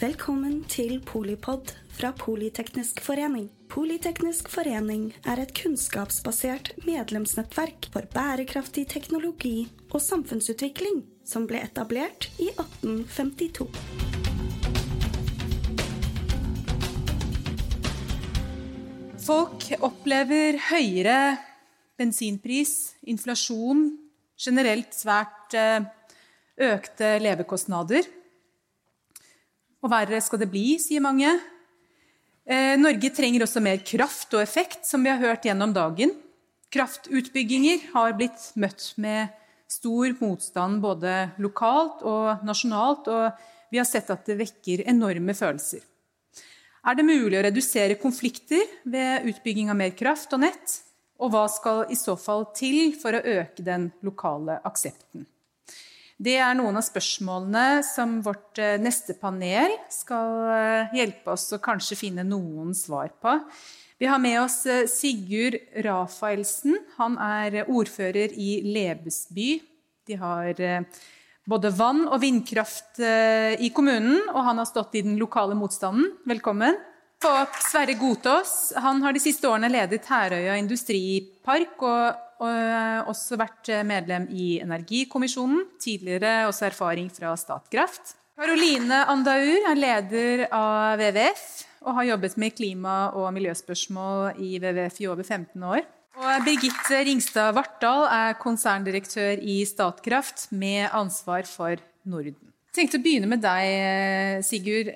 Velkommen 0.00 0.62
til 0.64 0.94
Polipod 1.04 1.74
fra 1.92 2.08
Politeknisk 2.16 3.02
forening. 3.04 3.50
Politeknisk 3.68 4.46
forening 4.48 5.10
er 5.28 5.42
et 5.42 5.50
kunnskapsbasert 5.52 6.70
medlemsnettverk 6.86 7.90
for 7.92 8.08
bærekraftig 8.14 8.86
teknologi 8.88 9.66
og 9.90 10.00
samfunnsutvikling 10.00 11.02
som 11.28 11.44
ble 11.50 11.60
etablert 11.66 12.30
i 12.40 12.48
1852. 12.48 13.66
Folk 19.26 19.66
opplever 19.84 20.56
høyere 20.70 21.18
bensinpris, 22.00 22.94
inflasjon, 23.04 23.84
generelt 24.40 24.96
svært 24.96 25.58
eh, 25.60 25.84
økte 26.70 27.12
levekostnader. 27.20 28.08
Og 29.80 29.92
verre 29.92 30.20
skal 30.20 30.42
det 30.42 30.50
bli, 30.52 30.74
sier 30.82 31.02
mange. 31.04 31.30
Eh, 32.44 32.76
Norge 32.80 33.12
trenger 33.16 33.44
også 33.46 33.62
mer 33.64 33.80
kraft 33.86 34.34
og 34.36 34.42
effekt, 34.42 34.84
som 34.88 35.04
vi 35.04 35.12
har 35.12 35.20
hørt 35.22 35.46
gjennom 35.46 35.72
dagen. 35.76 36.12
Kraftutbygginger 36.70 37.90
har 37.94 38.16
blitt 38.18 38.50
møtt 38.60 38.92
med 39.00 39.32
stor 39.70 40.12
motstand 40.20 40.82
både 40.82 41.30
lokalt 41.42 42.02
og 42.06 42.44
nasjonalt, 42.46 43.08
og 43.08 43.70
vi 43.70 43.78
har 43.78 43.88
sett 43.88 44.10
at 44.10 44.26
det 44.26 44.38
vekker 44.40 44.84
enorme 44.90 45.34
følelser. 45.36 45.82
Er 46.80 46.96
det 46.96 47.04
mulig 47.04 47.36
å 47.36 47.44
redusere 47.44 47.98
konflikter 48.00 48.62
ved 48.88 49.26
utbygging 49.28 49.68
av 49.70 49.78
mer 49.78 49.92
kraft 49.96 50.32
og 50.34 50.42
nett? 50.46 50.78
Og 51.20 51.32
hva 51.34 51.44
skal 51.52 51.84
i 51.92 51.98
så 51.98 52.16
fall 52.16 52.48
til 52.56 52.94
for 52.96 53.14
å 53.14 53.20
øke 53.20 53.64
den 53.64 53.90
lokale 54.06 54.56
aksepten? 54.64 55.26
Det 56.20 56.34
er 56.36 56.52
noen 56.52 56.76
av 56.76 56.84
spørsmålene 56.84 57.80
som 57.86 58.18
vårt 58.20 58.58
eh, 58.60 58.76
neste 58.76 59.14
panel 59.16 59.72
skal 59.88 60.50
eh, 60.52 60.90
hjelpe 60.98 61.32
oss 61.32 61.46
å 61.56 61.60
kanskje 61.64 61.96
finne 61.96 62.26
noen 62.28 62.74
svar 62.76 63.08
på. 63.24 63.38
Vi 63.96 64.08
har 64.08 64.20
med 64.20 64.36
oss 64.42 64.58
eh, 64.68 64.84
Sigurd 64.84 65.56
Rafaelsen. 65.86 66.76
Han 66.98 67.16
er 67.24 67.62
ordfører 67.72 68.36
i 68.36 68.50
Lebesby. 68.68 69.48
De 70.10 70.20
har 70.20 70.60
både 71.48 71.72
vann- 71.72 72.04
og 72.10 72.20
vindkraft 72.20 73.00
i 73.00 73.68
kommunen, 73.72 74.18
og 74.32 74.42
han 74.44 74.58
har 74.60 74.68
stått 74.68 74.96
i 74.98 75.04
den 75.06 75.16
lokale 75.20 75.54
motstanden. 75.56 76.08
Velkommen. 76.28 76.76
Og 77.20 77.56
Sverre 77.60 77.92
Godtås 78.00 78.72
han 78.80 79.02
har 79.04 79.12
de 79.12 79.20
siste 79.20 79.44
årene 79.48 79.68
ledet 79.68 80.06
Herøya 80.08 80.54
industripark 80.56 81.82
og, 81.84 82.22
og 82.40 83.10
også 83.12 83.36
vært 83.40 83.68
medlem 83.84 84.24
i 84.32 84.54
Energikommisjonen. 84.64 85.66
Tidligere 85.82 86.46
også 86.48 86.70
erfaring 86.70 87.10
fra 87.12 87.34
Statkraft. 87.36 88.14
Karoline 88.40 89.02
Andaur 89.12 89.68
er 89.68 89.76
leder 89.76 90.46
av 90.48 90.96
WWF 90.96 91.42
og 91.84 91.96
har 91.98 92.06
jobbet 92.14 92.36
med 92.40 92.54
klima- 92.56 93.10
og 93.12 93.28
miljøspørsmål 93.36 94.40
i 94.40 94.54
WWF 94.56 95.00
i 95.04 95.08
over 95.12 95.26
15 95.26 95.66
år. 95.74 95.84
Og 96.20 96.46
Birgitte 96.46 97.02
Ringstad 97.04 97.52
Vartdal 97.56 98.06
er 98.08 98.38
konserndirektør 98.40 99.44
i 99.44 99.60
Statkraft 99.68 100.48
med 100.56 100.88
ansvar 100.88 101.44
for 101.48 101.76
Norden. 102.08 102.36
Jeg 102.70 102.78
tenkte 102.78 103.00
å 103.00 103.04
begynne 103.04 103.28
med 103.28 103.44
deg, 103.44 104.40
Sigurd. 104.46 104.88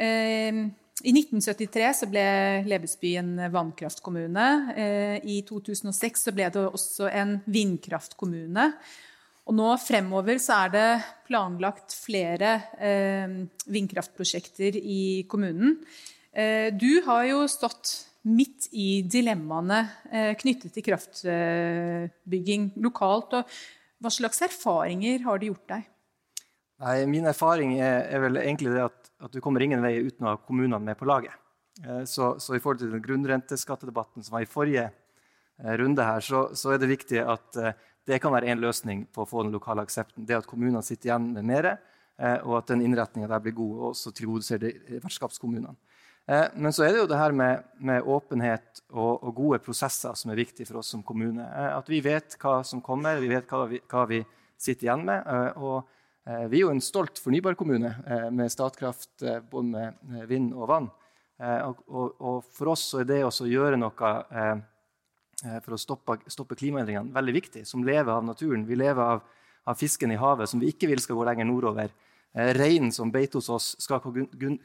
I 1.05 1.13
1973 1.13 1.89
så 1.99 2.07
ble 2.09 2.25
Lebesby 2.65 3.11
en 3.21 3.35
vannkraftkommune. 3.53 4.45
Eh, 4.73 5.17
I 5.21 5.43
2006 5.45 6.25
så 6.29 6.33
ble 6.33 6.47
det 6.55 6.63
også 6.65 7.11
en 7.13 7.37
vindkraftkommune. 7.45 8.71
Og 9.45 9.59
nå 9.59 9.69
fremover 9.85 10.41
så 10.41 10.63
er 10.65 10.73
det 10.73 10.87
planlagt 11.29 11.93
flere 12.07 12.55
eh, 12.81 13.37
vindkraftprosjekter 13.77 14.81
i 14.81 15.27
kommunen. 15.29 15.77
Eh, 16.33 16.73
du 16.73 17.03
har 17.05 17.29
jo 17.29 17.45
stått 17.53 17.93
midt 18.25 18.71
i 18.73 19.03
dilemmaene 19.05 19.83
knyttet 20.41 20.73
til 20.73 20.87
kraftbygging 20.87 22.71
lokalt. 22.81 23.37
og 23.37 24.01
Hva 24.01 24.13
slags 24.17 24.41
erfaringer 24.47 25.21
har 25.27 25.43
det 25.43 25.53
gjort 25.53 25.75
deg? 25.75 25.91
Nei, 26.81 26.97
Min 27.13 27.29
erfaring 27.29 27.77
er, 27.77 28.07
er 28.09 28.25
vel 28.25 28.41
egentlig 28.41 28.73
det 28.73 28.87
at 28.87 29.04
at 29.23 29.33
du 29.33 29.41
kommer 29.41 29.63
ingen 29.63 29.83
vei 29.85 29.97
uten 30.03 30.27
å 30.27 30.35
ha 30.35 30.43
kommunene 30.43 30.83
med 30.83 30.99
på 30.99 31.09
laget. 31.09 31.35
Eh, 31.83 32.05
så, 32.05 32.35
så, 32.39 32.55
i 32.55 32.61
forhold 32.61 32.83
til 32.83 32.93
den 32.93 33.03
grunnrenteskattedebatten 33.03 34.23
som 34.25 34.37
var 34.37 34.45
i 34.45 34.51
forrige 34.51 34.85
eh, 34.91 35.75
runde 35.81 36.07
her, 36.07 36.23
så, 36.23 36.47
så 36.55 36.75
er 36.75 36.83
det 36.83 36.93
viktig 36.93 37.19
at 37.23 37.59
eh, 37.59 37.75
det 38.07 38.21
kan 38.23 38.35
være 38.35 38.53
én 38.53 38.63
løsning 38.63 39.07
på 39.15 39.25
å 39.25 39.29
få 39.29 39.47
den 39.47 39.55
lokale 39.55 39.83
aksepten. 39.87 40.27
Det 40.29 40.37
at 40.37 40.49
kommunene 40.49 40.85
sitter 40.85 41.11
igjen 41.11 41.31
med 41.33 41.47
mer, 41.49 41.71
og 42.45 42.59
at 42.61 42.69
den 42.69 42.83
innretninga 42.85 43.27
der 43.27 43.41
blir 43.43 43.55
god, 43.57 43.71
og 43.79 43.87
også 43.89 44.13
tilgodeser 44.15 44.61
vertskapskommunene. 45.03 45.73
Men 46.61 46.75
så 46.77 46.85
er 46.85 46.93
det 46.93 47.01
jo 47.01 47.09
det 47.09 47.17
her 47.17 47.33
med, 47.35 47.65
med 47.81 48.05
åpenhet 48.05 48.83
og, 48.93 49.25
og, 49.25 49.33
gode 49.35 49.59
prosesser 49.65 50.13
som 50.21 50.31
er 50.31 50.39
viktig 50.39 50.69
for 50.69 50.83
oss 50.83 50.93
som 50.93 51.03
kommune. 51.03 51.49
At 51.49 51.89
vi 51.89 52.03
vet 52.05 52.37
hva 52.45 52.59
som 52.61 52.85
kommer, 52.85 53.19
vi 53.25 53.33
vet 53.33 53.49
hva 53.49 53.65
vi, 53.73 53.81
hva 53.89 54.05
vi 54.13 54.21
sitter 54.61 54.91
igjen 54.91 55.09
med. 55.09 55.33
og 55.57 55.89
vi 56.25 56.57
er 56.57 56.63
jo 56.63 56.73
en 56.73 56.81
stolt 56.81 57.21
fornybarkommune 57.21 57.91
eh, 58.09 58.29
med 58.33 58.53
Statkraft 58.53 59.23
eh, 59.23 59.43
både 59.45 59.91
med 60.09 60.29
vind 60.31 60.55
og 60.57 60.71
vann. 60.71 60.93
Og 61.35 62.47
for 62.55 62.71
oss 62.73 62.85
er 62.97 63.09
det 63.09 63.19
å 63.27 63.31
gjøre 63.51 63.77
noe 63.77 64.11
for 65.65 65.75
å 65.75 65.79
stoppe, 65.83 66.57
klimaendringene 66.57 67.13
veldig 67.13 67.35
viktig. 67.35 67.65
Som 67.67 67.83
lever 67.85 68.13
av 68.15 68.23
naturen. 68.25 68.63
Vi 68.65 68.79
lever 68.79 69.03
av, 69.03 69.25
av, 69.67 69.77
fisken 69.77 70.15
i 70.15 70.21
havet, 70.21 70.49
som 70.49 70.63
vi 70.63 70.71
ikke 70.71 70.89
vil 70.93 71.03
skal 71.03 71.19
gå 71.19 71.27
lenger 71.27 71.49
nordover. 71.51 71.91
Reinen 72.33 72.95
som 72.95 73.11
beiter 73.13 73.43
hos 73.43 73.51
oss, 73.51 73.67
skal 73.83 73.99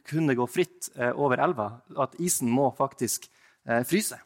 kunne 0.08 0.38
gå 0.38 0.48
fritt 0.48 0.92
over 1.18 1.42
elva. 1.42 1.72
At 1.98 2.14
isen 2.22 2.54
må 2.54 2.70
faktisk 2.78 3.26
fryse. 3.90 4.22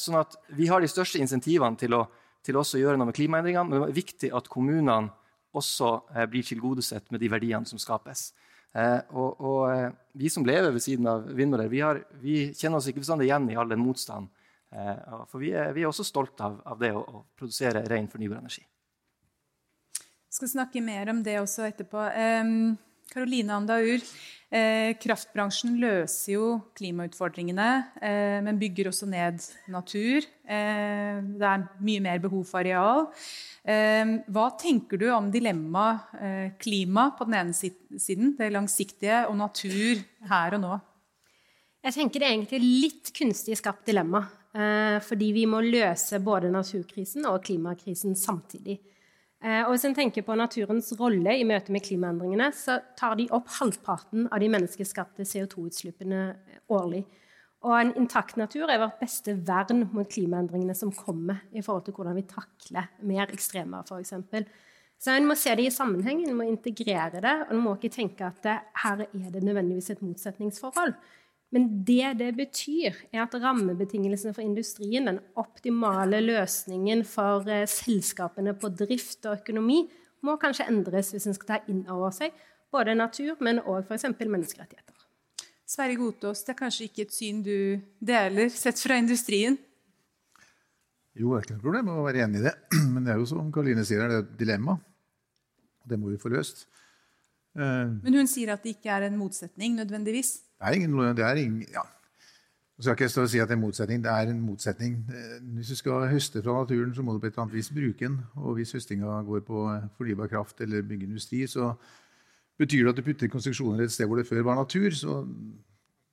Sånn 0.00 0.18
at 0.24 0.40
vi 0.56 0.72
har 0.72 0.80
de 0.80 0.90
største 0.90 1.20
insentivene 1.20 1.76
til 1.78 2.00
å, 2.00 2.06
til 2.40 2.56
å 2.56 2.64
gjøre 2.64 2.96
noe 2.96 3.12
med 3.12 3.20
klimaendringene. 3.20 3.68
Men 3.68 3.84
det 3.84 3.92
er 3.92 4.00
viktig 4.00 4.32
at 4.40 4.48
kommunene 4.50 5.12
også 5.56 5.90
eh, 6.14 6.26
blir 6.30 6.46
tilgodesett 6.46 7.10
med 7.10 7.22
de 7.22 7.30
verdiene 7.32 7.68
som 7.68 7.80
skapes. 7.80 8.30
Eh, 8.72 8.98
og, 9.10 9.40
og 9.40 9.62
eh, 9.72 9.88
vi 10.20 10.30
som 10.30 10.46
lever 10.46 10.72
ved 10.74 10.84
siden 10.84 11.08
av 11.10 11.26
vindmøller, 11.26 11.70
vi, 11.72 11.82
vi, 12.22 12.36
kjenner 12.54 12.78
oss 12.78 12.90
ikke 12.90 13.02
bestandig 13.02 13.28
igjen 13.28 13.48
i 13.50 13.58
all 13.58 13.70
den 13.70 13.82
motstanden. 13.82 14.30
For 14.70 15.42
vi 15.42 15.48
er, 15.50 15.72
vi 15.74 15.82
er 15.82 15.88
også 15.88 16.04
stolte 16.06 16.44
av, 16.46 16.60
av, 16.62 16.76
det 16.78 16.92
å, 16.94 17.00
å 17.02 17.24
produsere 17.34 17.80
ren 17.90 18.06
fornybar 18.06 18.38
energi. 18.38 18.62
Jeg 19.98 20.36
skal 20.36 20.52
snakke 20.52 20.82
mer 20.86 21.10
om 21.10 21.24
det 21.26 21.40
også 21.40 21.64
etterpå. 21.66 22.04
Karoline 23.10 23.50
Andaur, 23.56 23.98
eh, 24.54 24.92
kraftbransjen 25.02 25.74
løser 25.82 26.36
jo 26.36 26.44
klimautfordringene, 26.78 27.70
eh, 28.00 28.38
men 28.46 28.58
bygger 28.58 28.86
også 28.86 29.08
ned 29.10 29.42
natur. 29.68 30.22
Eh, 30.46 31.18
det 31.18 31.48
er 31.48 31.64
mye 31.80 32.00
mer 32.04 32.20
behov 32.22 32.44
for 32.46 32.60
areal. 32.60 33.08
Hva 33.66 34.46
tenker 34.56 34.96
du 34.98 35.08
om 35.10 35.30
dilemmaet 35.30 36.58
klima 36.58 37.10
på 37.18 37.26
den 37.26 37.34
ene 37.34 37.52
siden, 37.52 38.36
det 38.38 38.52
langsiktige, 38.52 39.28
og 39.28 39.36
natur 39.36 40.00
her 40.30 40.54
og 40.54 40.60
nå? 40.60 40.80
Jeg 41.84 41.92
tenker 41.94 42.20
det 42.20 42.28
er 42.28 42.36
egentlig 42.38 42.60
litt 42.62 43.12
kunstig 43.12 43.58
skapt 43.58 43.84
dilemma. 43.86 44.22
Fordi 44.50 45.32
vi 45.32 45.44
må 45.46 45.60
løse 45.62 46.18
både 46.18 46.50
naturkrisen 46.50 47.26
og 47.26 47.44
klimakrisen 47.44 48.16
samtidig. 48.16 48.80
Eh, 49.40 49.62
og 49.64 49.72
hvis 49.72 49.86
en 49.88 49.96
tenker 49.96 50.24
på 50.26 50.36
naturens 50.36 50.90
rolle 51.00 51.32
i 51.38 51.46
møte 51.48 51.72
med 51.72 51.84
klimaendringene, 51.86 52.50
så 52.52 52.76
tar 52.98 53.16
de 53.16 53.28
opp 53.32 53.48
halvparten 53.56 54.28
av 54.28 54.42
de 54.42 54.50
menneskeskapte 54.52 55.24
CO2-utslippene 55.24 56.24
årlig. 56.76 57.06
Og 57.64 57.76
en 57.76 57.92
intakt 58.00 58.38
natur 58.40 58.68
er 58.72 58.80
vårt 58.80 59.00
beste 59.00 59.34
vern 59.48 59.86
mot 59.92 60.08
klimaendringene 60.08 60.76
som 60.76 60.92
kommer, 60.96 61.42
i 61.52 61.64
forhold 61.64 61.86
til 61.88 61.96
hvordan 61.96 62.16
vi 62.16 62.26
takler 62.28 62.92
mer 63.08 63.32
ekstremvær, 63.32 63.88
f.eks. 63.88 64.44
Så 65.00 65.16
en 65.16 65.28
må 65.28 65.36
se 65.36 65.54
det 65.56 65.66
i 65.68 65.72
sammenheng, 65.72 66.22
en 66.24 66.36
må 66.36 66.44
integrere 66.48 67.20
det, 67.24 67.34
og 67.46 67.54
en 67.56 67.64
må 67.64 67.74
ikke 67.76 67.92
tenke 67.92 68.28
at 68.28 68.44
her 68.84 69.06
er 69.06 69.32
det 69.32 69.44
nødvendigvis 69.44 69.92
et 69.94 70.02
motsetningsforhold. 70.04 70.92
Men 71.50 71.66
det 71.84 72.12
det 72.20 72.30
betyr, 72.38 72.94
er 73.10 73.24
at 73.24 73.34
rammebetingelsene 73.42 74.34
for 74.36 74.44
industrien, 74.44 75.08
den 75.08 75.18
optimale 75.40 76.20
løsningen 76.22 77.02
for 77.08 77.48
eh, 77.50 77.66
selskapene 77.66 78.54
på 78.54 78.70
drift 78.70 79.26
og 79.26 79.40
økonomi, 79.40 79.82
må 80.22 80.36
kanskje 80.38 80.68
endres 80.70 81.10
hvis 81.14 81.26
en 81.26 81.34
skal 81.34 81.48
ta 81.48 81.58
inn 81.72 81.82
over 81.90 82.12
seg 82.14 82.36
både 82.70 82.94
natur, 82.94 83.34
men 83.42 83.62
òg 83.64 83.88
f.eks. 83.88 84.06
menneskerettigheter. 84.20 84.94
Sverre 85.70 85.96
Gotaas, 85.98 86.42
det 86.46 86.54
er 86.54 86.58
kanskje 86.58 86.86
ikke 86.88 87.06
et 87.06 87.14
syn 87.14 87.42
du 87.46 87.56
deler, 88.02 88.50
sett 88.50 88.78
fra 88.82 88.98
industrien? 88.98 89.58
Jo, 91.18 91.32
det 91.32 91.40
er 91.40 91.44
ikke 91.44 91.56
noe 91.56 91.64
problem 91.64 91.90
å 91.92 92.04
være 92.06 92.24
enig 92.26 92.40
i 92.40 92.46
det. 92.46 92.54
Men 92.92 93.06
det 93.06 93.14
er 93.14 93.20
jo 93.22 93.28
som 93.30 93.50
Karoline 93.54 93.84
sier, 93.86 94.02
det 94.06 94.18
er 94.18 94.24
et 94.24 94.36
dilemma. 94.38 94.76
Det 95.86 95.98
må 95.98 96.12
vi 96.12 96.20
få 96.20 96.30
løst. 96.32 96.66
Eh, 97.56 97.94
Men 98.02 98.18
hun 98.20 98.28
sier 98.30 98.52
at 98.54 98.62
det 98.62 98.76
ikke 98.76 98.92
er 98.94 99.08
en 99.08 99.16
motsetning 99.18 99.78
nødvendigvis? 99.78 100.36
Det 100.60 100.68
er 100.68 100.78
ingen, 100.78 100.98
det 101.16 101.24
er 101.24 101.40
ingen 101.40 101.64
ja. 101.72 101.86
Jeg 102.80 102.84
skal 102.84 102.96
ikke 102.96 103.08
stå 103.12 103.22
og 103.22 103.28
si 103.28 103.38
at 103.38 103.48
det 103.48 103.52
er 103.54 103.58
en 103.58 103.64
motsetning. 103.66 104.04
Det 104.04 104.10
er 104.10 104.30
en 104.32 104.40
motsetning. 104.40 105.00
Eh, 105.12 105.38
hvis 105.56 105.72
du 105.72 105.76
skal 105.76 106.08
høste 106.08 106.42
fra 106.42 106.60
naturen, 106.62 106.94
så 106.94 107.02
må 107.02 107.12
du 107.12 107.18
på 107.18 107.26
et 107.26 107.32
eller 107.32 107.46
annet 107.48 107.58
vis 107.58 107.70
bruke 107.70 108.04
den. 108.04 108.20
Og 108.34 108.54
hvis 108.54 108.72
høstinga 108.72 109.22
går 109.28 109.40
på 109.40 109.64
fornybar 109.96 110.30
kraft 110.32 110.60
eller 110.60 110.82
bygge 110.82 111.06
industri, 111.06 111.46
så 111.46 111.74
Betyr 112.60 112.84
det 112.84 112.92
at 112.92 112.98
du 113.00 113.06
putter 113.06 113.30
konstruksjoner 113.32 113.86
et 113.86 113.92
sted 113.92 114.08
hvor 114.08 114.18
det 114.20 114.26
før 114.28 114.42
var 114.44 114.58
natur, 114.58 114.92
så 114.92 115.22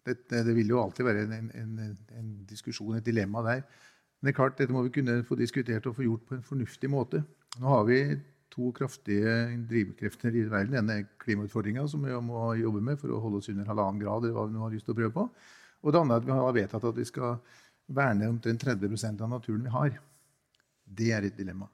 det, 0.08 0.22
det, 0.32 0.46
det 0.48 0.54
vil 0.56 0.70
jo 0.72 0.80
alltid 0.80 1.04
være 1.04 1.26
en, 1.26 1.50
en, 1.52 1.98
en, 2.16 2.30
diskusjon, 2.48 2.96
et 2.96 3.06
dilemma 3.06 3.42
der. 3.44 3.66
Men 4.18 4.30
det 4.30 4.32
er 4.32 4.38
klart, 4.38 4.56
dette 4.60 4.74
må 4.74 4.86
vi 4.86 4.94
kunne 4.96 5.18
få 5.28 5.36
diskutert 5.36 5.90
og 5.90 5.98
få 5.98 6.06
gjort 6.06 6.24
på 6.30 6.38
en 6.38 6.46
fornuftig 6.48 6.90
måte. 6.90 7.24
Nå 7.60 7.68
har 7.68 7.84
vi 7.90 8.00
to 8.58 8.72
kraftige 8.74 9.34
drivkrefter 9.70 10.34
i 10.34 10.44
verden. 10.50 10.74
Den 10.74 10.90
er 10.90 11.06
klimautfordringa, 11.22 11.86
som 11.88 12.04
vi 12.06 12.16
må 12.26 12.50
jobbe 12.58 12.82
med 12.82 12.98
for 12.98 13.14
å 13.14 13.22
holde 13.22 13.42
oss 13.42 13.50
under 13.54 13.70
halvannen 13.70 14.02
grad. 14.02 14.26
eller 14.26 14.34
hva 14.34 14.48
vi 14.48 14.58
nå 14.58 14.66
har 14.66 14.74
lyst 14.74 14.90
til 14.90 14.96
å 14.96 14.98
prøve 14.98 15.14
på. 15.14 15.28
Og 15.86 15.94
det 15.94 16.02
andre 16.02 16.18
er 16.18 16.22
at 16.24 16.28
vi 16.28 16.38
har 16.40 16.58
vedtatt 16.58 16.90
at 16.90 16.98
vi 16.98 17.06
skal 17.06 17.38
verne 17.88 18.30
omtrent 18.32 18.64
30% 18.66 19.22
av 19.22 19.30
naturen 19.30 19.64
vi 19.64 19.76
har. 19.76 20.00
Det 20.84 21.12
er 21.14 21.28
et 21.28 21.38
dilemma. 21.38 21.70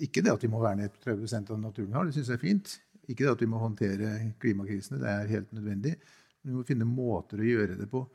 Ikke 0.00 0.22
det 0.24 0.32
at 0.32 0.42
vi 0.42 0.50
må 0.52 0.60
verne 0.62 0.88
30% 0.88 1.52
av 1.52 1.60
naturen 1.60 1.92
vi 1.92 1.98
har, 1.98 2.06
det 2.08 2.16
syns 2.16 2.32
jeg 2.32 2.40
er 2.40 2.46
fint. 2.46 2.78
Ikke 3.06 3.24
det 3.24 3.34
at 3.36 3.44
vi 3.44 3.50
må 3.50 3.60
håndtere 3.60 4.16
klimakrisene, 4.40 4.98
det 5.02 5.12
er 5.12 5.34
helt 5.36 5.52
nødvendig. 5.52 5.94
Men 6.42 6.52
vi 6.52 6.56
må 6.58 6.64
finne 6.66 6.88
måter 6.88 7.40
å 7.40 7.46
gjøre 7.46 7.76
det 7.78 7.90
på 7.92 8.06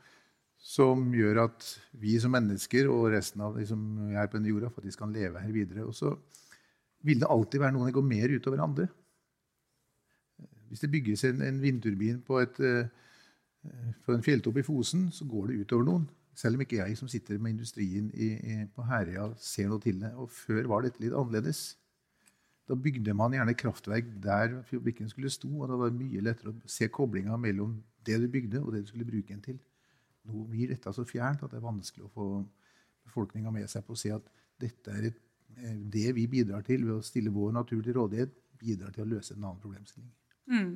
som 0.62 1.08
gjør 1.10 1.40
at 1.48 1.66
vi 1.98 2.14
som 2.22 2.30
mennesker 2.30 2.86
og 2.86 3.08
resten 3.10 3.42
av 3.42 3.56
de 3.58 3.64
som 3.66 3.80
er 4.12 4.28
på 4.30 4.38
denne 4.38 4.52
jorda, 4.52 4.70
faktisk 4.70 5.00
kan 5.02 5.14
leve 5.14 5.42
her 5.42 5.50
videre. 5.54 5.88
Og 5.88 5.96
så 5.96 6.12
vil 7.02 7.20
det 7.20 7.30
alltid 7.30 7.62
være 7.62 7.74
noen 7.76 7.90
som 7.90 7.96
går 7.98 8.08
mer 8.08 8.34
utover 8.36 8.62
andre. 8.64 8.88
Hvis 10.70 10.84
det 10.84 10.90
bygges 10.92 11.24
en, 11.28 11.42
en 11.44 11.60
vindturbin 11.60 12.22
på, 12.24 12.38
et, 12.40 12.58
uh, 12.62 13.92
på 14.06 14.14
en 14.14 14.24
fjelltopp 14.24 14.60
i 14.62 14.66
Fosen, 14.66 15.10
så 15.12 15.26
går 15.28 15.50
det 15.50 15.64
utover 15.66 15.88
noen. 15.90 16.08
Selv 16.38 16.56
om 16.56 16.64
ikke 16.64 16.78
jeg 16.80 16.96
som 16.96 17.10
sitter 17.12 17.40
med 17.42 17.58
industrien 17.58 18.08
i, 18.14 18.30
i, 18.32 18.58
på 18.72 18.86
Herøya, 18.88 19.28
ser 19.36 19.68
noe 19.68 19.82
til 19.84 20.00
det. 20.00 20.14
Og 20.16 20.30
før 20.32 20.70
var 20.70 20.86
dette 20.86 21.02
litt 21.02 21.12
annerledes. 21.12 21.74
Da 22.68 22.78
bygde 22.78 23.12
man 23.18 23.34
gjerne 23.36 23.56
kraftverk 23.58 24.08
der 24.22 24.62
fabrikken 24.68 25.10
skulle 25.10 25.30
stå. 25.30 25.50
og 25.50 25.68
da 25.68 25.76
var 25.76 25.90
det 25.90 26.00
mye 26.00 26.22
lettere 26.24 26.54
å 26.54 26.70
se 26.70 26.88
koblinga 26.88 27.36
mellom 27.36 27.76
det 28.06 28.16
du 28.22 28.28
bygde, 28.30 28.62
og 28.62 28.72
det 28.72 28.84
du 28.86 28.92
skulle 28.92 29.08
bruke 29.08 29.34
den 29.34 29.42
til. 29.44 29.58
Nå 30.24 30.46
blir 30.48 30.70
dette 30.70 30.92
så 30.94 31.04
fjernt 31.04 31.42
at 31.42 31.50
det 31.50 31.58
er 31.58 31.66
vanskelig 31.66 32.06
å 32.06 32.14
få 32.14 32.26
befolkninga 33.04 33.52
med 33.54 33.70
seg 33.70 33.84
på 33.86 33.96
å 33.96 33.98
se 33.98 34.12
at 34.14 34.26
dette 34.62 34.94
er 34.94 35.10
et, 35.10 35.18
eh, 35.18 35.31
det 35.92 36.12
vi 36.16 36.26
bidrar 36.30 36.64
til 36.66 36.86
ved 36.86 36.96
å 36.96 37.04
stille 37.04 37.32
vår 37.34 37.52
natur 37.58 37.82
til 37.84 37.96
rådighet, 37.98 38.32
bidrar 38.62 38.94
til 38.94 39.04
å 39.04 39.10
løse 39.14 39.34
en 39.34 39.44
annen 39.44 39.60
problemstilling. 39.62 40.10
Mm. 40.50 40.72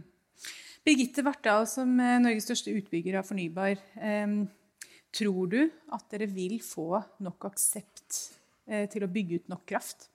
Birgitte 0.87 1.25
Vartdal, 1.27 1.67
som 1.71 1.97
Norges 1.97 2.47
største 2.47 2.75
utbygger 2.77 3.19
av 3.21 3.27
fornybar, 3.27 3.81
eh, 3.99 4.35
tror 5.17 5.49
du 5.51 5.63
at 5.95 6.05
dere 6.13 6.29
vil 6.31 6.59
få 6.65 7.01
nok 7.25 7.49
aksept 7.49 8.21
eh, 8.69 8.85
til 8.93 9.07
å 9.07 9.11
bygge 9.11 9.41
ut 9.41 9.51
nok 9.53 9.65
kraft? 9.69 10.09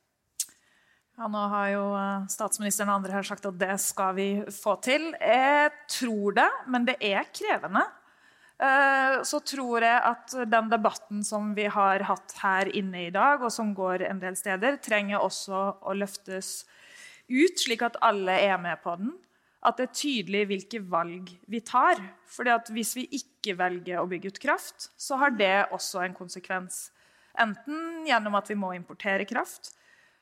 Ja, 1.20 1.28
nå 1.30 1.42
har 1.52 1.72
jo 1.74 1.86
eh, 1.98 2.28
statsministeren 2.32 2.92
og 2.92 3.02
andre 3.02 3.18
her 3.18 3.28
sagt 3.28 3.48
at 3.50 3.58
det 3.60 3.76
skal 3.84 4.16
vi 4.18 4.30
få 4.56 4.78
til. 4.84 5.12
Jeg 5.20 5.74
tror 5.92 6.38
det, 6.38 6.50
men 6.72 6.88
det 6.88 6.98
er 7.04 7.28
krevende. 7.34 7.84
Eh, 8.62 9.16
så 9.26 9.40
tror 9.42 9.82
jeg 9.82 10.02
at 10.06 10.36
den 10.52 10.70
debatten 10.70 11.24
som 11.26 11.50
vi 11.58 11.66
har 11.72 12.04
hatt 12.06 12.36
her 12.44 12.70
inne 12.78 13.08
i 13.08 13.14
dag, 13.14 13.42
og 13.42 13.50
som 13.54 13.74
går 13.78 14.06
en 14.06 14.22
del 14.22 14.38
steder, 14.38 14.78
trenger 14.84 15.24
også 15.24 15.64
å 15.82 15.96
løftes 15.98 16.62
ut, 17.32 17.58
slik 17.58 17.82
at 17.88 17.98
alle 18.06 18.36
er 18.38 18.60
med 18.62 18.82
på 18.84 18.94
den. 19.00 19.16
At 19.66 19.78
det 19.78 19.88
er 19.88 19.98
tydelig 19.98 20.46
hvilke 20.50 20.82
valg 20.90 21.30
vi 21.50 21.62
tar. 21.66 22.02
At 22.50 22.70
hvis 22.74 22.96
vi 22.98 23.08
ikke 23.18 23.58
velger 23.58 24.02
å 24.02 24.08
bygge 24.10 24.34
ut 24.34 24.42
kraft, 24.42 24.90
så 24.98 25.18
har 25.22 25.34
det 25.38 25.70
også 25.74 26.06
en 26.06 26.18
konsekvens. 26.18 26.90
Enten 27.42 28.06
gjennom 28.06 28.38
at 28.38 28.50
vi 28.50 28.58
må 28.60 28.74
importere 28.76 29.26
kraft, 29.30 29.74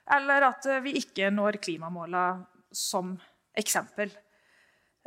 eller 0.09 0.47
at 0.47 0.65
vi 0.83 0.95
ikke 0.99 1.31
når 1.33 1.59
klimamåla 1.63 2.25
som 2.75 3.15
eksempel. 3.57 4.11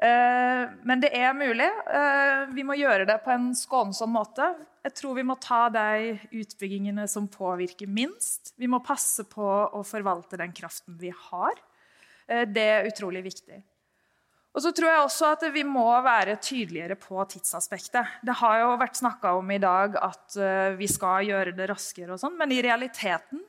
Eh, 0.01 0.63
men 0.83 1.03
det 1.03 1.13
er 1.15 1.35
mulig. 1.37 1.69
Eh, 1.69 2.45
vi 2.57 2.65
må 2.67 2.77
gjøre 2.79 3.07
det 3.09 3.19
på 3.25 3.33
en 3.35 3.51
skånsom 3.57 4.15
måte. 4.17 4.49
Jeg 4.83 4.97
tror 4.99 5.19
vi 5.19 5.27
må 5.27 5.37
ta 5.41 5.67
de 5.73 6.15
utbyggingene 6.33 7.05
som 7.11 7.29
påvirker 7.31 7.91
minst. 7.91 8.55
Vi 8.59 8.71
må 8.71 8.83
passe 8.85 9.27
på 9.31 9.45
å 9.45 9.83
forvalte 9.87 10.41
den 10.41 10.55
kraften 10.57 10.97
vi 10.99 11.13
har. 11.29 11.61
Det 12.27 12.65
er 12.65 12.87
utrolig 12.89 13.21
viktig. 13.27 13.59
Og 14.55 14.63
så 14.65 14.71
tror 14.73 14.89
jeg 14.89 15.03
også 15.03 15.29
at 15.35 15.43
Vi 15.53 15.65
må 15.67 15.85
være 16.05 16.37
tydeligere 16.41 16.97
på 16.97 17.23
tidsaspektet. 17.29 18.19
Det 18.25 18.35
har 18.41 18.61
jo 18.63 18.77
vært 18.81 18.99
snakka 18.99 19.35
om 19.39 19.51
i 19.51 19.61
dag 19.63 19.99
at 20.01 20.39
vi 20.79 20.89
skal 20.91 21.27
gjøre 21.29 21.55
det 21.57 21.69
raskere, 21.71 22.15
og 22.15 22.23
sånn, 22.23 22.39
men 22.39 22.55
i 22.55 22.63
realiteten 22.65 23.43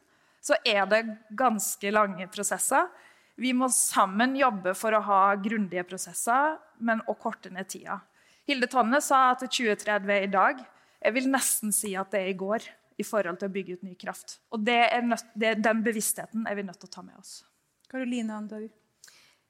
så 0.43 0.57
er 0.65 0.83
det 0.89 1.03
ganske 1.37 1.93
lange 1.93 2.27
prosesser. 2.33 2.89
Vi 3.35 3.53
må 3.57 3.69
sammen 3.73 4.35
jobbe 4.37 4.75
for 4.77 4.93
å 4.93 5.01
ha 5.07 5.21
grundige 5.41 5.85
prosesser, 5.89 6.59
men 6.79 7.01
å 7.09 7.15
korte 7.17 7.49
ned 7.53 7.69
tida. 7.71 7.97
Hilde 8.49 8.67
Tonne 8.69 8.99
sa 9.01 9.31
at 9.31 9.45
2030 9.45 10.11
er 10.13 10.27
i 10.27 10.31
dag. 10.31 10.61
Jeg 11.03 11.15
vil 11.15 11.31
nesten 11.31 11.73
si 11.75 11.95
at 11.99 12.11
det 12.13 12.21
er 12.21 12.31
i 12.31 12.37
går 12.37 12.67
i 12.99 13.05
forhold 13.07 13.39
til 13.41 13.49
å 13.49 13.53
bygge 13.53 13.79
ut 13.79 13.87
ny 13.87 13.95
kraft. 13.99 14.37
Og 14.53 14.61
nødt, 14.61 15.25
det, 15.33 15.55
Den 15.63 15.83
bevisstheten 15.83 16.47
er 16.47 16.55
vi 16.55 16.63
nødt 16.67 16.79
til 16.79 16.91
å 16.91 16.95
ta 16.95 17.01
med 17.01 17.17
oss. 17.17 17.41
Karoline 17.89 18.37
Andau. 18.37 18.69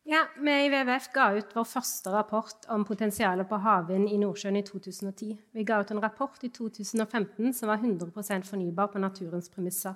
Ja, 0.04 0.26
Vi 0.36 0.52
i 0.52 0.70
WWF 0.70 1.10
ga 1.14 1.30
ut 1.38 1.54
vår 1.56 1.64
første 1.64 2.12
rapport 2.12 2.66
om 2.70 2.84
potensialet 2.84 3.48
på 3.48 3.60
havvind 3.64 4.10
i 4.12 4.18
Nordsjøen 4.20 4.58
i 4.60 4.64
2010. 4.68 5.38
Vi 5.56 5.64
ga 5.64 5.80
ut 5.80 5.92
en 5.92 6.02
rapport 6.04 6.44
i 6.44 6.50
2015 6.50 7.54
som 7.54 7.72
var 7.72 7.78
100% 7.78 8.44
fornybar 8.44 8.92
på 8.92 9.00
naturens 9.00 9.48
premisser. 9.50 9.96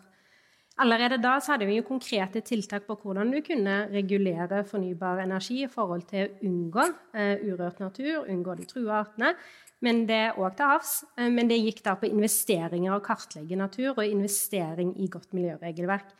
Allerede 0.77 1.17
da 1.17 1.37
hadde 1.41 1.65
vi 1.65 1.79
jo 1.79 1.85
konkrete 1.87 2.43
tiltak 2.45 2.85
på 2.85 2.95
hvordan 3.01 3.31
du 3.33 3.39
kunne 3.45 3.77
regulere 3.89 4.61
fornybar 4.67 5.23
energi 5.23 5.63
i 5.65 5.71
forhold 5.71 6.03
til 6.11 6.27
å 6.27 6.49
unngå 6.49 6.83
eh, 7.17 7.47
urørt 7.47 7.81
natur, 7.81 8.27
unngå 8.29 8.53
de 8.59 8.67
trua 8.69 8.99
artene. 9.01 9.33
Men 9.81 10.03
det 10.09 10.35
òg 10.37 10.53
til 10.57 10.69
havs. 10.69 10.93
Eh, 11.17 11.31
men 11.33 11.49
det 11.49 11.57
gikk 11.63 11.81
da 11.85 11.95
på 11.97 12.09
investeringer 12.11 12.93
og 12.93 13.03
kartlegge 13.09 13.57
natur 13.57 13.95
og 13.95 14.05
investering 14.05 14.93
i 15.01 15.09
godt 15.09 15.33
miljøregelverk. 15.37 16.13